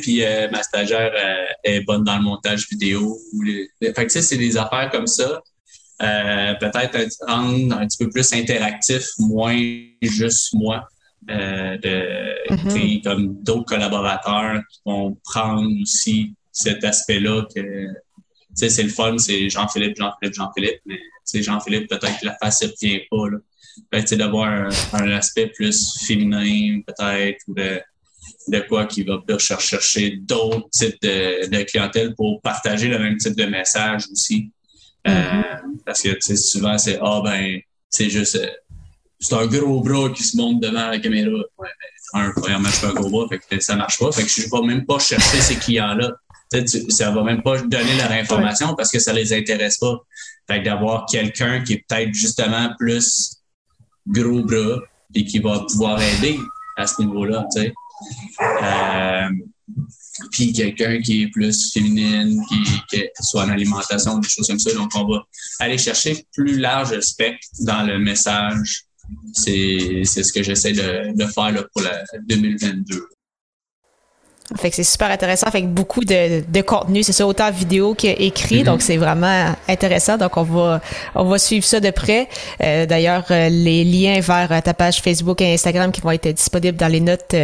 puis 0.00 0.22
euh, 0.22 0.50
ma 0.50 0.62
stagiaire 0.62 1.12
euh, 1.14 1.46
est 1.64 1.80
bonne 1.80 2.04
dans 2.04 2.16
le 2.16 2.22
montage 2.22 2.68
vidéo. 2.68 3.18
Fait 3.80 4.06
que 4.06 4.20
c'est 4.20 4.36
des 4.36 4.56
affaires 4.56 4.90
comme 4.90 5.06
ça. 5.06 5.42
Euh, 6.02 6.54
peut-être 6.60 6.98
rendre 7.26 7.74
un 7.74 7.86
petit 7.86 8.04
peu 8.04 8.10
plus 8.10 8.30
interactif, 8.34 9.06
moins 9.18 9.58
juste 10.02 10.52
moi. 10.52 10.86
de 11.26 12.68
créer 12.68 13.00
comme 13.00 13.42
d'autres 13.42 13.64
collaborateurs 13.64 14.60
qui 14.70 14.80
vont 14.84 15.16
prendre 15.24 15.68
aussi 15.80 16.34
cet 16.52 16.84
aspect-là 16.84 17.46
que 17.54 17.86
c'est 18.54 18.82
le 18.82 18.90
fun, 18.90 19.16
c'est 19.18 19.48
Jean-Philippe, 19.48 19.96
Jean-Philippe, 19.98 20.34
Jean-Philippe, 20.34 20.80
mais 20.84 20.98
Jean-Philippe, 21.34 21.88
peut-être 21.88 22.20
que 22.20 22.26
la 22.26 22.36
face 22.36 22.62
ne 22.62 22.68
tient 22.68 22.98
pas. 23.10 23.28
Là 23.30 23.38
d'avoir 24.12 24.68
un, 24.92 25.10
aspect 25.12 25.48
plus 25.48 25.98
féminin, 26.06 26.80
peut-être, 26.86 27.38
ou 27.48 27.54
de, 27.54 27.80
de 28.48 28.60
quoi 28.60 28.86
qui 28.86 29.02
va 29.02 29.20
chercher 29.38 30.16
d'autres 30.16 30.68
types 30.70 31.00
de, 31.02 31.48
de, 31.48 31.62
clientèle 31.64 32.14
pour 32.14 32.40
partager 32.42 32.88
le 32.88 32.98
même 32.98 33.16
type 33.16 33.36
de 33.36 33.44
message 33.44 34.04
aussi. 34.10 34.50
Euh, 35.06 35.10
mm-hmm. 35.10 35.82
parce 35.84 36.02
que 36.02 36.36
souvent, 36.36 36.78
c'est 36.78 36.98
Ah 37.00 37.20
ben, 37.24 37.60
c'est 37.88 38.10
juste 38.10 38.36
euh, 38.36 38.48
c'est 39.18 39.34
un 39.34 39.46
gros 39.46 39.80
bras 39.80 40.10
qui 40.10 40.22
se 40.22 40.36
monte 40.36 40.60
devant 40.60 40.88
la 40.88 40.98
caméra. 40.98 41.30
Ouais, 41.58 41.68
ben, 42.12 42.20
un, 42.20 42.30
premièrement, 42.30 42.68
je 42.68 42.74
fais 42.74 42.86
un 42.86 42.92
gros 42.92 43.10
bras, 43.10 43.26
fait 43.28 43.38
que 43.38 43.62
ça 43.62 43.76
marche 43.76 43.98
pas. 43.98 44.12
Fait 44.12 44.22
que 44.22 44.28
je 44.28 44.42
vais 44.42 44.66
même 44.66 44.84
pas 44.84 44.98
chercher 44.98 45.40
ces 45.40 45.56
clients-là. 45.56 46.12
Ça 46.90 47.10
va 47.10 47.24
même 47.24 47.42
pas 47.42 47.60
donner 47.60 47.96
leur 47.98 48.12
information 48.12 48.74
parce 48.76 48.90
que 48.90 48.98
ça 48.98 49.12
les 49.12 49.32
intéresse 49.32 49.78
pas. 49.78 49.98
Fait 50.46 50.60
que 50.60 50.64
d'avoir 50.64 51.06
quelqu'un 51.06 51.62
qui 51.62 51.74
est 51.74 51.84
peut-être 51.88 52.14
justement 52.14 52.70
plus 52.78 53.36
gros 54.06 54.42
bras 54.42 54.80
et 55.14 55.24
qui 55.24 55.38
va 55.38 55.60
pouvoir 55.60 56.00
aider 56.00 56.38
à 56.76 56.86
ce 56.86 57.02
niveau-là, 57.02 57.46
tu 57.54 57.62
sais. 57.62 57.74
Euh, 58.62 59.28
puis 60.30 60.52
quelqu'un 60.52 61.00
qui 61.00 61.22
est 61.22 61.28
plus 61.28 61.72
féminine, 61.72 62.40
qui, 62.48 62.62
qui, 62.88 63.04
soit 63.20 63.44
en 63.44 63.48
alimentation, 63.48 64.18
des 64.18 64.28
choses 64.28 64.46
comme 64.46 64.58
ça. 64.58 64.72
Donc, 64.74 64.90
on 64.94 65.06
va 65.06 65.24
aller 65.60 65.78
chercher 65.78 66.26
plus 66.32 66.58
large 66.58 66.98
spectre 67.00 67.46
dans 67.60 67.82
le 67.82 67.98
message. 67.98 68.84
C'est 69.32 70.04
ce 70.04 70.32
que 70.32 70.42
j'essaie 70.42 70.72
de, 70.72 71.16
de, 71.16 71.26
faire 71.26 71.52
là, 71.52 71.64
pour 71.72 71.82
la 71.82 72.02
2022. 72.28 73.08
Fait 74.54 74.70
que 74.70 74.76
c'est 74.76 74.84
super 74.84 75.10
intéressant. 75.10 75.50
Fait 75.50 75.62
que 75.62 75.66
beaucoup 75.66 76.04
de, 76.04 76.44
de 76.48 76.60
contenu, 76.60 77.02
c'est 77.02 77.12
ça, 77.12 77.26
autant 77.26 77.50
vidéo 77.50 77.94
qu'écrit. 77.94 78.62
Donc, 78.62 78.80
c'est 78.80 78.96
vraiment 78.96 79.52
intéressant. 79.68 80.18
Donc, 80.18 80.36
on 80.36 80.44
va, 80.44 80.80
on 81.16 81.24
va 81.24 81.38
suivre 81.38 81.64
ça 81.64 81.80
de 81.80 81.90
près. 81.90 82.28
Euh, 82.62 82.86
d'ailleurs, 82.86 83.24
euh, 83.32 83.48
les 83.48 83.82
liens 83.82 84.20
vers 84.20 84.52
euh, 84.52 84.60
ta 84.60 84.72
page 84.72 85.02
Facebook 85.02 85.40
et 85.40 85.52
Instagram 85.52 85.90
qui 85.90 86.00
vont 86.00 86.12
être 86.12 86.28
disponibles 86.28 86.78
dans 86.78 86.86
les 86.86 87.00
notes 87.00 87.34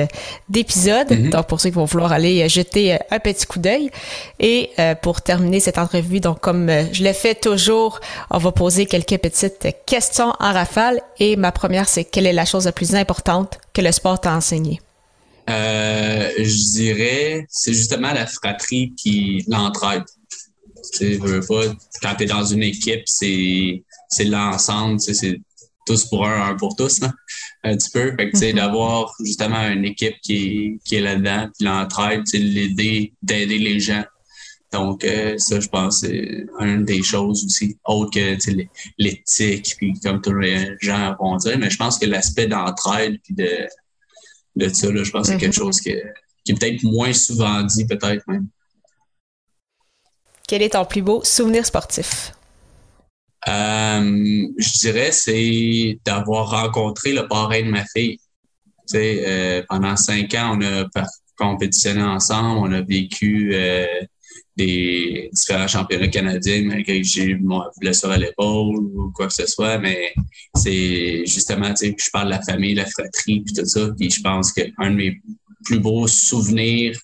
d'épisode. 0.48 1.08
Mm-hmm. 1.08 1.30
Donc, 1.30 1.46
pour 1.48 1.60
ceux 1.60 1.70
qui 1.70 1.74
vont 1.74 1.86
vouloir 1.86 2.12
aller 2.12 2.48
jeter 2.48 2.96
un 3.10 3.18
petit 3.18 3.46
coup 3.46 3.58
d'œil. 3.58 3.90
Et 4.38 4.70
pour 5.02 5.22
terminer 5.22 5.58
cette 5.58 5.78
entrevue, 5.78 6.20
donc, 6.20 6.40
comme 6.40 6.70
je 6.92 7.02
le 7.02 7.12
fais 7.12 7.34
toujours, 7.34 7.98
on 8.30 8.38
va 8.38 8.52
poser 8.52 8.86
quelques 8.86 9.18
petites 9.18 9.68
questions 9.86 10.32
en 10.38 10.52
rafale. 10.52 11.00
Et 11.18 11.34
ma 11.34 11.50
première, 11.50 11.88
c'est 11.88 12.04
quelle 12.04 12.26
est 12.26 12.32
la 12.32 12.44
chose 12.44 12.66
la 12.66 12.72
plus 12.72 12.94
importante 12.94 13.58
que 13.72 13.80
le 13.80 13.90
sport 13.90 14.20
t'a 14.20 14.34
enseigné? 14.34 14.80
Euh, 15.50 16.30
je 16.38 16.72
dirais, 16.72 17.46
c'est 17.48 17.74
justement 17.74 18.12
la 18.12 18.26
fratrie 18.26 18.94
qui 18.96 19.44
l'entraide. 19.48 20.04
Tu 20.94 21.16
veux 21.16 21.40
pas, 21.40 21.64
quand 22.00 22.14
tu 22.16 22.24
es 22.24 22.26
dans 22.26 22.44
une 22.44 22.62
équipe, 22.62 23.02
c'est, 23.06 23.82
c'est 24.08 24.24
l'ensemble, 24.24 25.00
c'est 25.00 25.40
tous 25.86 26.04
pour 26.06 26.26
un, 26.26 26.50
un 26.50 26.54
pour 26.54 26.76
tous, 26.76 27.00
un 27.64 27.76
petit 27.76 27.90
peu. 27.90 28.14
Fait 28.16 28.30
que, 28.30 28.36
mm-hmm. 28.36 28.54
d'avoir 28.54 29.14
justement 29.24 29.68
une 29.68 29.84
équipe 29.84 30.14
qui, 30.22 30.78
qui 30.84 30.96
est 30.96 31.00
là-dedans, 31.00 31.48
puis 31.56 31.66
l'entraide, 31.66 32.22
l'aider, 32.32 33.12
d'aider 33.22 33.58
les 33.58 33.80
gens. 33.80 34.04
Donc, 34.72 35.04
euh, 35.04 35.36
ça, 35.36 35.60
je 35.60 35.68
pense, 35.68 36.00
c'est 36.00 36.46
une 36.60 36.84
des 36.84 37.02
choses 37.02 37.44
aussi, 37.44 37.76
autre 37.84 38.10
que 38.12 38.38
l'éthique, 38.98 39.74
puis 39.76 39.92
comme 40.02 40.22
tous 40.22 40.34
les 40.34 40.76
gens 40.80 41.14
vont 41.20 41.36
dire. 41.36 41.58
Mais 41.58 41.68
je 41.68 41.76
pense 41.76 41.98
que 41.98 42.06
l'aspect 42.06 42.46
d'entraide, 42.46 43.18
puis 43.22 43.34
de, 43.34 43.68
de 44.56 44.68
ça. 44.68 44.90
Là. 44.90 45.02
Je 45.02 45.10
pense 45.10 45.26
que 45.26 45.32
c'est 45.32 45.38
quelque 45.38 45.56
mhm. 45.56 45.64
chose 45.64 45.80
qui 45.80 45.90
est, 45.90 46.04
peut-être 46.46 46.82
moins 46.84 47.12
souvent 47.12 47.62
dit, 47.62 47.86
peut-être 47.86 48.26
même. 48.26 48.48
Quel 50.46 50.62
est 50.62 50.70
ton 50.70 50.84
plus 50.84 51.02
beau 51.02 51.22
souvenir 51.24 51.64
sportif? 51.64 52.32
Euh, 53.48 54.48
je 54.56 54.78
dirais 54.78 55.10
c'est 55.10 55.98
d'avoir 56.04 56.50
rencontré 56.50 57.12
le 57.12 57.26
parrain 57.26 57.62
de 57.62 57.70
ma 57.70 57.84
fille. 57.84 58.18
Tu 58.18 58.98
sais, 58.98 59.24
euh, 59.26 59.62
pendant 59.68 59.96
cinq 59.96 60.34
ans, 60.34 60.56
on 60.58 60.62
a 60.62 60.84
compétitionné 61.36 62.02
ensemble, 62.02 62.58
on 62.58 62.72
a 62.72 62.82
vécu 62.82 63.52
euh, 63.54 63.86
des 64.64 65.30
différents 65.32 65.68
championnats 65.68 66.08
canadiens, 66.08 66.62
malgré 66.64 67.00
que 67.00 67.06
j'ai 67.06 67.24
eu 67.24 67.38
mon 67.38 67.62
blessure 67.80 68.10
à 68.10 68.16
l'épaule 68.16 68.76
ou 68.76 69.12
quoi 69.14 69.26
que 69.26 69.34
ce 69.34 69.46
soit, 69.46 69.78
mais 69.78 70.12
c'est 70.54 71.24
justement, 71.26 71.70
tu 71.70 71.88
sais, 71.88 71.96
je 71.98 72.10
parle 72.10 72.26
de 72.26 72.32
la 72.32 72.42
famille, 72.42 72.74
la 72.74 72.86
fratrie, 72.86 73.40
puis 73.40 73.54
tout 73.54 73.66
ça, 73.66 73.90
puis 73.98 74.10
je 74.10 74.20
pense 74.20 74.52
qu'un 74.52 74.90
de 74.90 74.96
mes 74.96 75.20
plus 75.64 75.78
beaux 75.78 76.06
souvenirs 76.06 76.98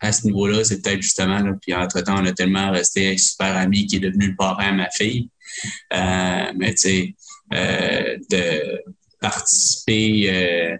à 0.00 0.12
ce 0.12 0.26
niveau-là, 0.26 0.64
c'est 0.64 0.82
peut-être 0.82 1.00
justement, 1.00 1.40
puis 1.60 1.74
entre-temps, 1.74 2.20
on 2.20 2.26
a 2.26 2.32
tellement 2.32 2.72
resté 2.72 3.16
super 3.16 3.56
amis 3.56 3.86
qui 3.86 3.96
est 3.96 4.00
devenu 4.00 4.28
le 4.28 4.36
parrain 4.36 4.68
à 4.68 4.72
ma 4.72 4.90
fille, 4.90 5.30
euh, 5.94 6.52
mais 6.56 6.74
tu 6.74 6.78
sais, 6.78 7.14
euh, 7.54 8.16
de 8.30 8.82
participer 9.20 10.28
euh, 10.28 10.76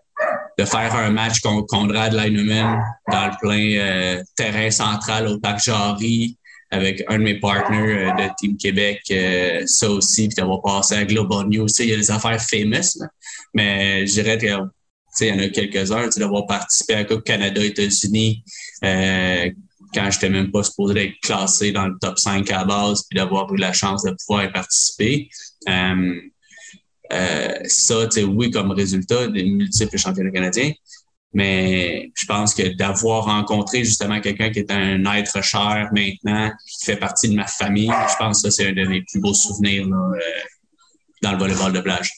de 0.58 0.64
faire 0.64 0.94
un 0.94 1.10
match 1.10 1.40
contre 1.40 1.66
Conrad 1.66 2.12
Leinemann 2.12 2.82
dans 3.10 3.26
le 3.26 3.32
plein 3.40 3.80
euh, 3.80 4.22
terrain 4.36 4.70
central 4.70 5.28
au 5.28 5.38
Parc 5.38 5.64
Jarry 5.64 6.36
avec 6.70 7.04
un 7.08 7.18
de 7.18 7.22
mes 7.22 7.38
partners 7.38 8.06
euh, 8.06 8.12
de 8.12 8.30
Team 8.38 8.56
Québec, 8.56 9.00
euh, 9.10 9.62
ça 9.66 9.90
aussi, 9.90 10.28
puis 10.28 10.36
d'avoir 10.36 10.62
passé 10.62 10.94
à 10.94 11.04
Global 11.04 11.46
News. 11.48 11.68
Il 11.78 11.86
y 11.86 11.92
a 11.92 11.96
des 11.96 12.10
affaires 12.10 12.40
famous, 12.40 12.98
mais 13.54 14.06
je 14.06 14.12
dirais 14.12 14.38
que 14.38 14.46
il 15.20 15.26
y 15.26 15.32
en 15.32 15.38
a 15.40 15.48
quelques-uns, 15.48 16.08
d'avoir 16.16 16.46
participé 16.46 16.94
à 16.94 17.04
Coupe 17.04 17.24
Canada-États-Unis 17.24 18.42
quand 19.94 20.10
j'étais 20.10 20.30
même 20.30 20.50
pas 20.50 20.62
supposé 20.62 21.04
être 21.04 21.20
classé 21.20 21.70
dans 21.70 21.86
le 21.86 21.94
top 22.00 22.18
5 22.18 22.50
à 22.50 22.64
base, 22.64 23.04
puis 23.10 23.18
d'avoir 23.18 23.52
eu 23.52 23.58
la 23.58 23.74
chance 23.74 24.02
de 24.04 24.16
pouvoir 24.26 24.44
y 24.44 24.50
participer. 24.50 25.28
Euh, 27.12 27.58
ça, 27.64 28.06
oui, 28.26 28.50
comme 28.50 28.70
résultat 28.70 29.26
des 29.28 29.44
multiples 29.44 29.98
championnats 29.98 30.30
canadiens, 30.30 30.72
mais 31.34 32.10
je 32.14 32.26
pense 32.26 32.54
que 32.54 32.74
d'avoir 32.76 33.24
rencontré 33.24 33.84
justement 33.84 34.20
quelqu'un 34.20 34.50
qui 34.50 34.60
est 34.60 34.70
un 34.70 35.04
être 35.14 35.42
cher 35.42 35.90
maintenant, 35.92 36.50
qui 36.66 36.86
fait 36.86 36.96
partie 36.96 37.28
de 37.28 37.34
ma 37.34 37.46
famille, 37.46 37.90
je 38.10 38.16
pense 38.16 38.42
que 38.42 38.50
ça, 38.50 38.56
c'est 38.56 38.68
un 38.68 38.72
de 38.72 38.86
mes 38.86 39.02
plus 39.02 39.20
beaux 39.20 39.34
souvenirs 39.34 39.86
euh, 39.86 40.18
dans 41.22 41.32
le 41.32 41.38
volleyball 41.38 41.72
de 41.72 41.80
plage. 41.80 42.10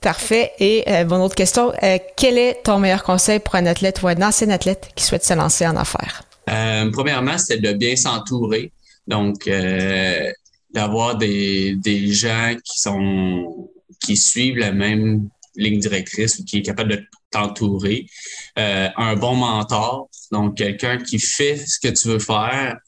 Parfait. 0.00 0.52
Et 0.58 0.84
euh, 0.88 1.04
mon 1.04 1.22
autre 1.22 1.36
question, 1.36 1.72
quel 2.16 2.38
est 2.38 2.62
ton 2.64 2.80
meilleur 2.80 3.04
conseil 3.04 3.38
pour 3.38 3.54
un 3.54 3.66
athlète 3.66 4.02
ou 4.02 4.08
un 4.08 4.20
ancien 4.20 4.50
athlète 4.50 4.90
qui 4.96 5.04
souhaite 5.04 5.24
se 5.24 5.34
lancer 5.34 5.66
en 5.66 5.76
affaires? 5.76 6.24
premièrement, 6.92 7.38
c'est 7.38 7.58
de 7.58 7.72
bien 7.72 7.94
s'entourer. 7.96 8.72
Donc, 9.06 9.48
d'avoir 10.72 11.16
des, 11.16 11.76
des 11.76 12.12
gens 12.12 12.54
qui 12.64 12.80
sont 12.80 13.68
qui 14.00 14.16
suivent 14.16 14.58
la 14.58 14.72
même 14.72 15.28
ligne 15.54 15.78
directrice 15.78 16.38
ou 16.38 16.44
qui 16.44 16.58
est 16.58 16.62
capable 16.62 16.90
de 16.90 17.04
t'entourer. 17.30 18.06
Euh, 18.58 18.88
un 18.96 19.16
bon 19.16 19.36
mentor, 19.36 20.08
donc 20.32 20.56
quelqu'un 20.56 20.98
qui 20.98 21.18
fait 21.18 21.56
ce 21.56 21.78
que 21.78 21.92
tu 21.92 22.08
veux 22.08 22.18
faire, 22.18 22.78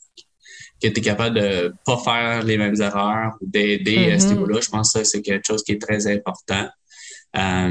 que 0.82 0.88
tu 0.88 0.98
es 0.98 1.02
capable 1.02 1.36
de 1.40 1.72
pas 1.86 1.98
faire 1.98 2.42
les 2.42 2.56
mêmes 2.58 2.80
erreurs 2.80 3.34
ou 3.40 3.46
d'aider 3.46 4.10
à 4.12 4.18
ce 4.18 4.26
Mhm. 4.26 4.32
niveau-là. 4.34 4.60
Je 4.60 4.68
pense 4.68 4.92
que 4.92 5.04
c'est 5.04 5.22
quelque 5.22 5.46
chose 5.46 5.62
qui 5.62 5.72
est 5.72 5.80
très 5.80 6.06
important. 6.06 6.68
Euh, 7.36 7.70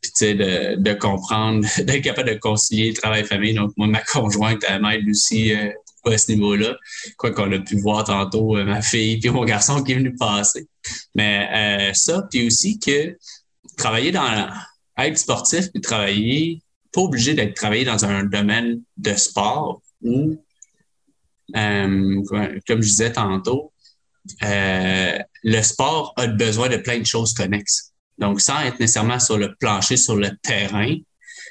puis, 0.00 0.10
tu 0.12 0.24
sais, 0.26 0.34
de, 0.34 0.76
de 0.76 0.92
comprendre, 0.94 1.60
d'être 1.84 2.02
capable 2.02 2.30
de 2.30 2.38
concilier 2.38 2.92
travail-famille. 2.94 3.54
Donc, 3.54 3.72
moi, 3.76 3.86
ma 3.86 4.00
conjointe, 4.02 4.64
elle 4.68 4.80
m'aide 4.82 5.06
aussi 5.08 5.52
euh, 5.54 5.70
à 6.06 6.18
ce 6.18 6.32
niveau-là. 6.32 6.76
Quoi 7.16 7.32
qu'on 7.32 7.50
a 7.52 7.58
pu 7.58 7.78
voir 7.78 8.04
tantôt, 8.04 8.56
euh, 8.56 8.64
ma 8.64 8.82
fille 8.82 9.18
puis 9.18 9.30
mon 9.30 9.44
garçon 9.44 9.82
qui 9.82 9.92
est 9.92 9.96
venu 9.96 10.14
passer. 10.14 10.66
Mais 11.14 11.90
euh, 11.90 11.94
ça, 11.94 12.26
puis 12.30 12.46
aussi 12.46 12.78
que 12.78 13.16
travailler 13.76 14.12
dans 14.12 14.48
être 14.98 15.18
sportif 15.18 15.70
puis 15.72 15.80
travailler, 15.80 16.62
pas 16.92 17.00
obligé 17.02 17.34
d'être 17.34 17.54
travaillé 17.54 17.84
dans 17.84 18.04
un 18.04 18.24
domaine 18.24 18.82
de 18.96 19.14
sport 19.14 19.80
ou 20.02 20.36
euh, 21.56 22.22
comme 22.66 22.82
je 22.82 22.88
disais 22.88 23.12
tantôt, 23.12 23.72
euh, 24.44 25.18
le 25.42 25.62
sport 25.62 26.12
a 26.16 26.26
besoin 26.26 26.68
de 26.68 26.76
plein 26.76 26.98
de 26.98 27.06
choses 27.06 27.32
connexes. 27.32 27.92
Donc, 28.18 28.40
sans 28.40 28.60
être 28.60 28.78
nécessairement 28.78 29.18
sur 29.18 29.38
le 29.38 29.54
plancher, 29.58 29.96
sur 29.96 30.16
le 30.16 30.30
terrain, 30.42 30.94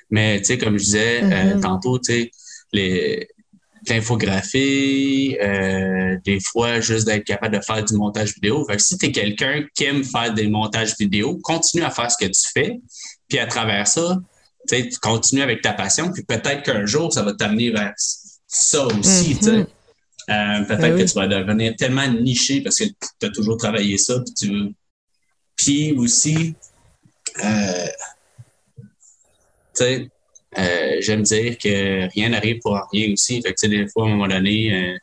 mais 0.10 0.40
tu 0.40 0.46
sais, 0.46 0.58
comme 0.58 0.78
je 0.78 0.84
disais 0.84 1.24
euh, 1.24 1.56
Mhm. 1.56 1.62
tantôt, 1.62 2.00
tu 2.00 2.14
sais, 2.14 2.32
les 2.72 3.28
l'infographie, 3.88 5.38
euh, 5.42 6.18
des 6.26 6.40
fois 6.40 6.80
juste 6.80 7.06
d'être 7.06 7.24
capable 7.24 7.58
de 7.58 7.64
faire 7.64 7.84
du 7.84 7.96
montage 7.96 8.34
vidéo. 8.36 8.66
Fait 8.66 8.78
que 8.78 8.82
si 8.82 8.98
tu 8.98 9.08
es 9.08 9.12
quelqu'un 9.12 9.64
qui 9.74 9.86
aime 9.86 10.04
faire 10.04 10.34
des 10.34 10.48
montages 10.48 10.96
vidéo, 11.00 11.40
continue 11.44 11.84
à 11.84 11.90
faire 11.90 12.12
ce 12.12 12.18
que 12.18 12.30
tu 12.30 12.50
fais, 12.54 12.80
puis 13.28 13.40
à 13.40 13.48
travers 13.48 13.88
ça, 13.88 14.18
tu 14.68 14.90
continues 15.02 15.42
avec 15.42 15.62
ta 15.62 15.74
passion, 15.74 16.12
puis 16.12 16.24
peut-être 16.24 16.64
qu'un 16.64 16.86
jour, 16.86 17.12
ça 17.12 17.24
va 17.24 17.34
t'amener 17.34 17.72
vers 17.72 17.94
ça 18.48 18.86
aussi. 18.88 19.38
Mhm. 19.42 19.66
Euh, 20.30 20.64
peut-être 20.64 20.82
Ben 20.82 20.94
oui. 20.94 21.02
que 21.02 21.10
tu 21.10 21.16
vas 21.16 21.28
devenir 21.28 21.76
tellement 21.76 22.08
niché 22.08 22.62
parce 22.62 22.78
que 22.78 22.84
tu 22.84 23.26
as 23.26 23.30
toujours 23.30 23.58
travaillé 23.58 23.98
ça, 23.98 24.20
puis 24.20 24.34
tu. 24.34 24.76
Puis 25.56 25.92
aussi, 25.94 26.54
tu 27.36 27.42
sais, 29.74 30.02
euh, 30.02 30.06
j'aime 30.56 31.24
dire 31.24 31.58
que 31.58 32.08
rien 32.14 32.30
n'arrive 32.30 32.60
pour 32.60 32.80
rien 32.92 33.14
aussi. 33.14 33.42
Fait 33.42 33.54
que, 33.54 33.68
des 33.68 33.88
fois, 33.88 34.06
à 34.06 34.08
un 34.08 34.10
moment 34.12 34.28
donné, 34.28 34.74
euh, 34.74 34.98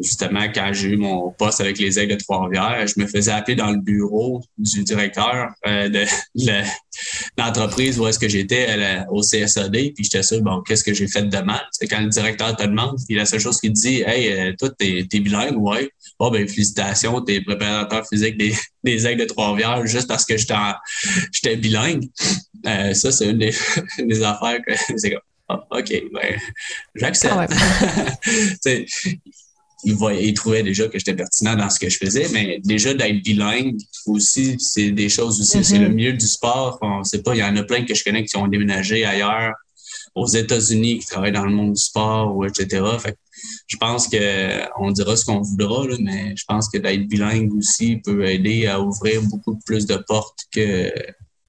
justement, 0.00 0.44
quand 0.54 0.70
j'ai 0.72 0.88
eu 0.88 0.96
mon 0.96 1.30
poste 1.32 1.60
avec 1.60 1.78
les 1.78 1.98
aigles 1.98 2.16
de 2.16 2.20
Trois-Rivières, 2.22 2.86
je 2.86 3.00
me 3.00 3.06
faisais 3.06 3.30
appeler 3.32 3.56
dans 3.56 3.70
le 3.70 3.78
bureau 3.78 4.42
du 4.58 4.82
directeur 4.84 5.50
euh, 5.66 5.88
de, 5.88 6.04
l'entreprise 7.38 7.98
où 7.98 8.06
est-ce 8.06 8.18
que 8.18 8.28
j'étais 8.28 8.76
la- 8.76 9.10
au 9.10 9.22
CSAD, 9.22 9.72
puis 9.94 10.04
j'étais 10.04 10.22
sûr, 10.22 10.40
bon, 10.42 10.62
qu'est-ce 10.62 10.84
que 10.84 10.94
j'ai 10.94 11.08
fait 11.08 11.22
de 11.22 11.38
mal? 11.38 11.60
C'est 11.72 11.86
quand 11.86 12.00
le 12.00 12.08
directeur 12.08 12.56
te 12.56 12.62
demande, 12.64 12.98
puis 13.06 13.16
la 13.16 13.26
seule 13.26 13.40
chose 13.40 13.60
qu'il 13.60 13.72
te 13.72 13.80
dit, 13.80 14.02
hey, 14.06 14.32
euh, 14.32 14.52
toi, 14.58 14.70
t'es, 14.78 15.06
t'es 15.10 15.20
bilingue, 15.20 15.56
ouais. 15.58 15.90
Bon, 16.18 16.30
ben, 16.30 16.46
félicitations, 16.48 17.20
t'es 17.22 17.40
préparateur 17.42 18.06
physique 18.08 18.36
des, 18.38 18.54
des 18.84 19.06
aigles 19.06 19.20
de 19.22 19.26
Trois-Rivières 19.26 19.86
juste 19.86 20.08
parce 20.08 20.24
que 20.24 20.36
j'étais, 20.36 20.54
en- 20.54 20.74
j'étais 21.32 21.56
bilingue. 21.56 22.08
Euh, 22.66 22.94
ça, 22.94 23.12
c'est 23.12 23.26
une 23.30 23.38
des, 23.38 23.54
une 23.98 24.08
des 24.08 24.22
affaires 24.22 24.58
que 24.66 24.72
c'est 24.96 25.10
comme, 25.10 25.20
ah, 25.48 25.60
OK, 25.70 26.02
ben, 26.12 26.38
j'accepte. 26.94 27.34
Ah 27.36 27.46
ouais. 28.64 28.86
Il, 29.84 29.94
voyait, 29.94 30.26
il 30.26 30.34
trouvait 30.34 30.62
déjà 30.62 30.88
que 30.88 30.98
j'étais 30.98 31.14
pertinent 31.14 31.54
dans 31.54 31.70
ce 31.70 31.78
que 31.78 31.88
je 31.88 31.98
faisais, 31.98 32.28
mais 32.32 32.60
déjà 32.64 32.94
d'être 32.94 33.22
bilingue 33.22 33.76
aussi, 34.06 34.56
c'est 34.58 34.90
des 34.90 35.08
choses 35.08 35.40
aussi. 35.40 35.62
C'est 35.64 35.78
le 35.78 35.88
milieu 35.88 36.12
du 36.12 36.26
sport. 36.26 36.78
On 36.80 37.04
sait 37.04 37.22
pas, 37.22 37.34
il 37.34 37.38
y 37.38 37.44
en 37.44 37.56
a 37.56 37.62
plein 37.62 37.84
que 37.84 37.94
je 37.94 38.02
connais 38.02 38.24
qui 38.24 38.36
ont 38.36 38.48
déménagé 38.48 39.04
ailleurs, 39.04 39.52
aux 40.14 40.26
États-Unis, 40.26 41.00
qui 41.00 41.06
travaillent 41.06 41.32
dans 41.32 41.44
le 41.44 41.52
monde 41.52 41.74
du 41.74 41.80
sport, 41.82 42.34
ou 42.34 42.44
etc. 42.44 42.82
Fait 42.98 43.12
que 43.12 43.18
je 43.66 43.76
pense 43.76 44.08
que 44.08 44.62
on 44.80 44.90
dira 44.90 45.14
ce 45.14 45.26
qu'on 45.26 45.42
voudra, 45.42 45.86
là, 45.86 45.96
mais 46.00 46.34
je 46.36 46.44
pense 46.48 46.68
que 46.70 46.78
d'être 46.78 47.06
bilingue 47.06 47.52
aussi 47.54 47.98
peut 47.98 48.24
aider 48.24 48.66
à 48.66 48.80
ouvrir 48.80 49.20
beaucoup 49.22 49.58
plus 49.66 49.84
de 49.84 49.96
portes 49.96 50.40
que 50.50 50.90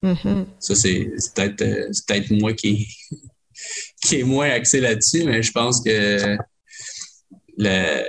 Mhm. 0.02 0.46
ça, 0.60 0.74
c'est 0.74 1.10
peut-être 1.34 1.62
euh, 1.62 1.90
peut-être 2.06 2.30
moi 2.30 2.52
qui, 2.52 2.86
qui 4.02 4.20
est 4.20 4.22
moins 4.22 4.50
axé 4.50 4.80
là-dessus, 4.80 5.24
mais 5.24 5.42
je 5.42 5.52
pense 5.52 5.82
que 5.82 6.36
le, 7.58 8.04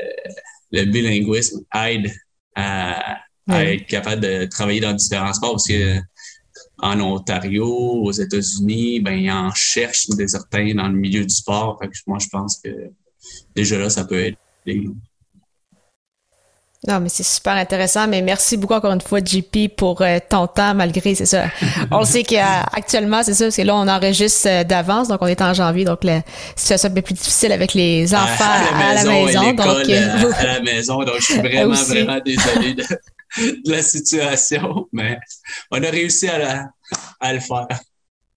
le 0.71 0.85
bilinguisme 0.85 1.61
aide 1.75 2.11
à, 2.55 3.19
être 3.49 3.87
capable 3.87 4.21
de 4.21 4.45
travailler 4.45 4.79
dans 4.79 4.93
différents 4.93 5.33
sports 5.33 5.53
parce 5.53 5.67
que 5.67 5.99
en 6.81 6.99
Ontario, 7.01 7.67
aux 7.67 8.11
États-Unis, 8.11 8.99
ben, 9.01 9.13
ils 9.13 9.31
en 9.31 9.51
cherchent 9.51 10.07
des 10.09 10.27
certains 10.27 10.73
dans 10.73 10.87
le 10.87 10.93
milieu 10.93 11.23
du 11.23 11.33
sport. 11.33 11.77
Fait 11.81 11.87
que 11.89 11.93
moi, 12.07 12.19
je 12.19 12.27
pense 12.29 12.61
que 12.63 12.69
déjà 13.55 13.77
là, 13.77 13.89
ça 13.89 14.05
peut 14.05 14.33
aider. 14.65 14.89
Non, 16.87 17.01
mais 17.01 17.09
c'est 17.09 17.23
super 17.23 17.53
intéressant. 17.53 18.07
Mais 18.07 18.21
merci 18.21 18.55
beaucoup 18.55 18.73
encore 18.73 18.93
une 18.93 19.01
fois, 19.01 19.19
JP, 19.19 19.75
pour 19.75 20.01
euh, 20.01 20.17
ton 20.29 20.47
temps, 20.47 20.73
malgré, 20.73 21.13
c'est 21.13 21.25
ça. 21.25 21.45
On 21.91 21.99
le 21.99 22.05
sait 22.05 22.23
qu'actuellement, 22.23 23.21
c'est 23.21 23.33
ça, 23.33 23.45
parce 23.45 23.57
que 23.57 23.61
là, 23.63 23.75
on 23.75 23.85
enregistre 23.87 24.47
euh, 24.47 24.63
d'avance, 24.63 25.09
donc 25.09 25.21
on 25.21 25.27
est 25.27 25.41
en 25.41 25.53
janvier, 25.53 25.83
donc 25.83 26.05
la 26.05 26.21
situation 26.55 26.87
est 26.87 26.91
un 26.91 26.95
peu 26.95 27.01
plus 27.01 27.15
difficile 27.15 27.51
avec 27.51 27.73
les 27.73 28.15
enfants 28.15 28.45
à, 28.73 28.93
la 28.93 29.03
maison. 29.03 29.41
et 29.49 29.53
donc, 29.53 29.65
l'école 29.65 29.85
euh, 29.89 30.31
à, 30.31 30.39
à 30.39 30.45
la 30.45 30.59
maison. 30.61 30.99
Donc, 31.03 31.15
je 31.19 31.25
suis 31.25 31.37
vraiment, 31.39 31.73
vraiment 31.73 32.19
désolé 32.25 32.73
de, 32.75 32.83
de 33.65 33.71
la 33.71 33.81
situation, 33.81 34.87
mais 34.93 35.19
on 35.71 35.83
a 35.83 35.89
réussi 35.89 36.29
à, 36.29 36.37
la- 36.37 36.65
à 37.19 37.33
le 37.33 37.39
faire. 37.41 37.67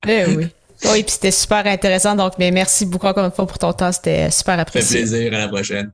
eh 0.08 0.24
oui. 0.26 0.48
Oui, 0.84 1.04
puis 1.04 1.12
c'était 1.12 1.30
super 1.30 1.64
intéressant. 1.64 2.16
Donc, 2.16 2.32
mais 2.40 2.50
merci 2.50 2.84
beaucoup 2.86 3.06
encore 3.06 3.24
une 3.24 3.30
fois 3.30 3.46
pour 3.46 3.56
ton 3.56 3.72
temps. 3.72 3.92
C'était 3.92 4.32
super 4.32 4.54
Ça 4.54 4.56
fait 4.56 4.60
apprécié. 4.62 4.98
plaisir. 5.02 5.32
À 5.32 5.38
la 5.38 5.46
prochaine. 5.46 5.92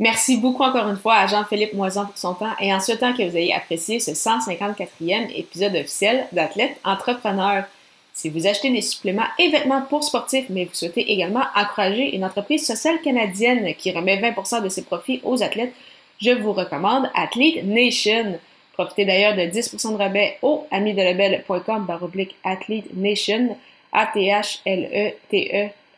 Merci 0.00 0.38
beaucoup 0.38 0.64
encore 0.64 0.88
une 0.88 0.96
fois 0.96 1.14
à 1.14 1.26
Jean-Philippe 1.28 1.74
Moison 1.74 2.04
pour 2.06 2.18
son 2.18 2.34
temps 2.34 2.52
et 2.60 2.74
en 2.74 2.80
souhaitant 2.80 3.12
que 3.12 3.22
vous 3.22 3.36
ayez 3.36 3.54
apprécié 3.54 4.00
ce 4.00 4.10
154e 4.10 5.30
épisode 5.36 5.76
officiel 5.76 6.26
d'Athlète 6.32 6.76
Entrepreneur. 6.84 7.64
Si 8.12 8.28
vous 8.28 8.46
achetez 8.46 8.70
des 8.70 8.82
suppléments 8.82 9.26
et 9.38 9.50
vêtements 9.50 9.82
pour 9.82 10.02
sportifs, 10.02 10.46
mais 10.48 10.64
vous 10.64 10.74
souhaitez 10.74 11.12
également 11.12 11.44
encourager 11.54 12.14
une 12.14 12.24
entreprise 12.24 12.66
sociale 12.66 13.00
canadienne 13.02 13.72
qui 13.76 13.92
remet 13.92 14.20
20% 14.20 14.62
de 14.64 14.68
ses 14.68 14.82
profits 14.82 15.20
aux 15.22 15.42
athlètes, 15.44 15.74
je 16.20 16.30
vous 16.30 16.52
recommande 16.52 17.08
Athlete 17.14 17.64
Nation. 17.64 18.38
Profitez 18.72 19.04
d'ailleurs 19.04 19.36
de 19.36 19.42
10% 19.42 19.92
de 19.92 19.96
rabais 19.96 20.38
au 20.42 20.66
amidelabel.com 20.72 21.84
baroblique 21.86 22.34
Athlete 22.42 22.96
Nation, 22.96 23.56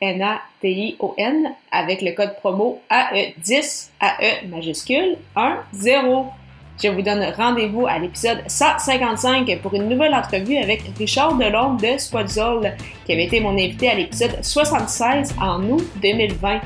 A-T-H-L-E-T-E-N-A-T-I-O-N, 0.01 1.53
avec 1.71 2.03
le 2.03 2.13
code 2.13 2.35
promo 2.37 2.81
AE10, 2.91 3.91
AE 4.01 4.47
majuscule 4.49 5.17
1, 5.35 5.59
0. 5.73 6.27
Je 6.83 6.89
vous 6.89 7.03
donne 7.03 7.25
rendez-vous 7.37 7.87
à 7.87 7.99
l'épisode 7.99 8.43
155 8.47 9.61
pour 9.63 9.73
une 9.75 9.89
nouvelle 9.89 10.15
entrevue 10.15 10.59
avec 10.59 10.83
Richard 10.99 11.37
Delhomme 11.37 11.79
de 11.79 11.97
Squadzol, 11.97 12.75
qui 13.07 13.13
avait 13.13 13.25
été 13.25 13.41
mon 13.41 13.53
invité 13.53 13.89
à 13.89 13.95
l'épisode 13.95 14.39
76 14.43 15.35
en 15.41 15.63
août 15.71 15.85
2020. 16.03 16.61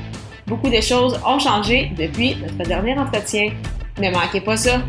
Beaucoup 0.47 0.69
de 0.69 0.81
choses 0.81 1.17
ont 1.25 1.39
changé 1.39 1.91
depuis 1.97 2.35
notre 2.35 2.67
dernier 2.67 2.97
entretien. 2.97 3.51
Ne 3.99 4.11
manquez 4.11 4.41
pas 4.41 4.57
ça. 4.57 4.81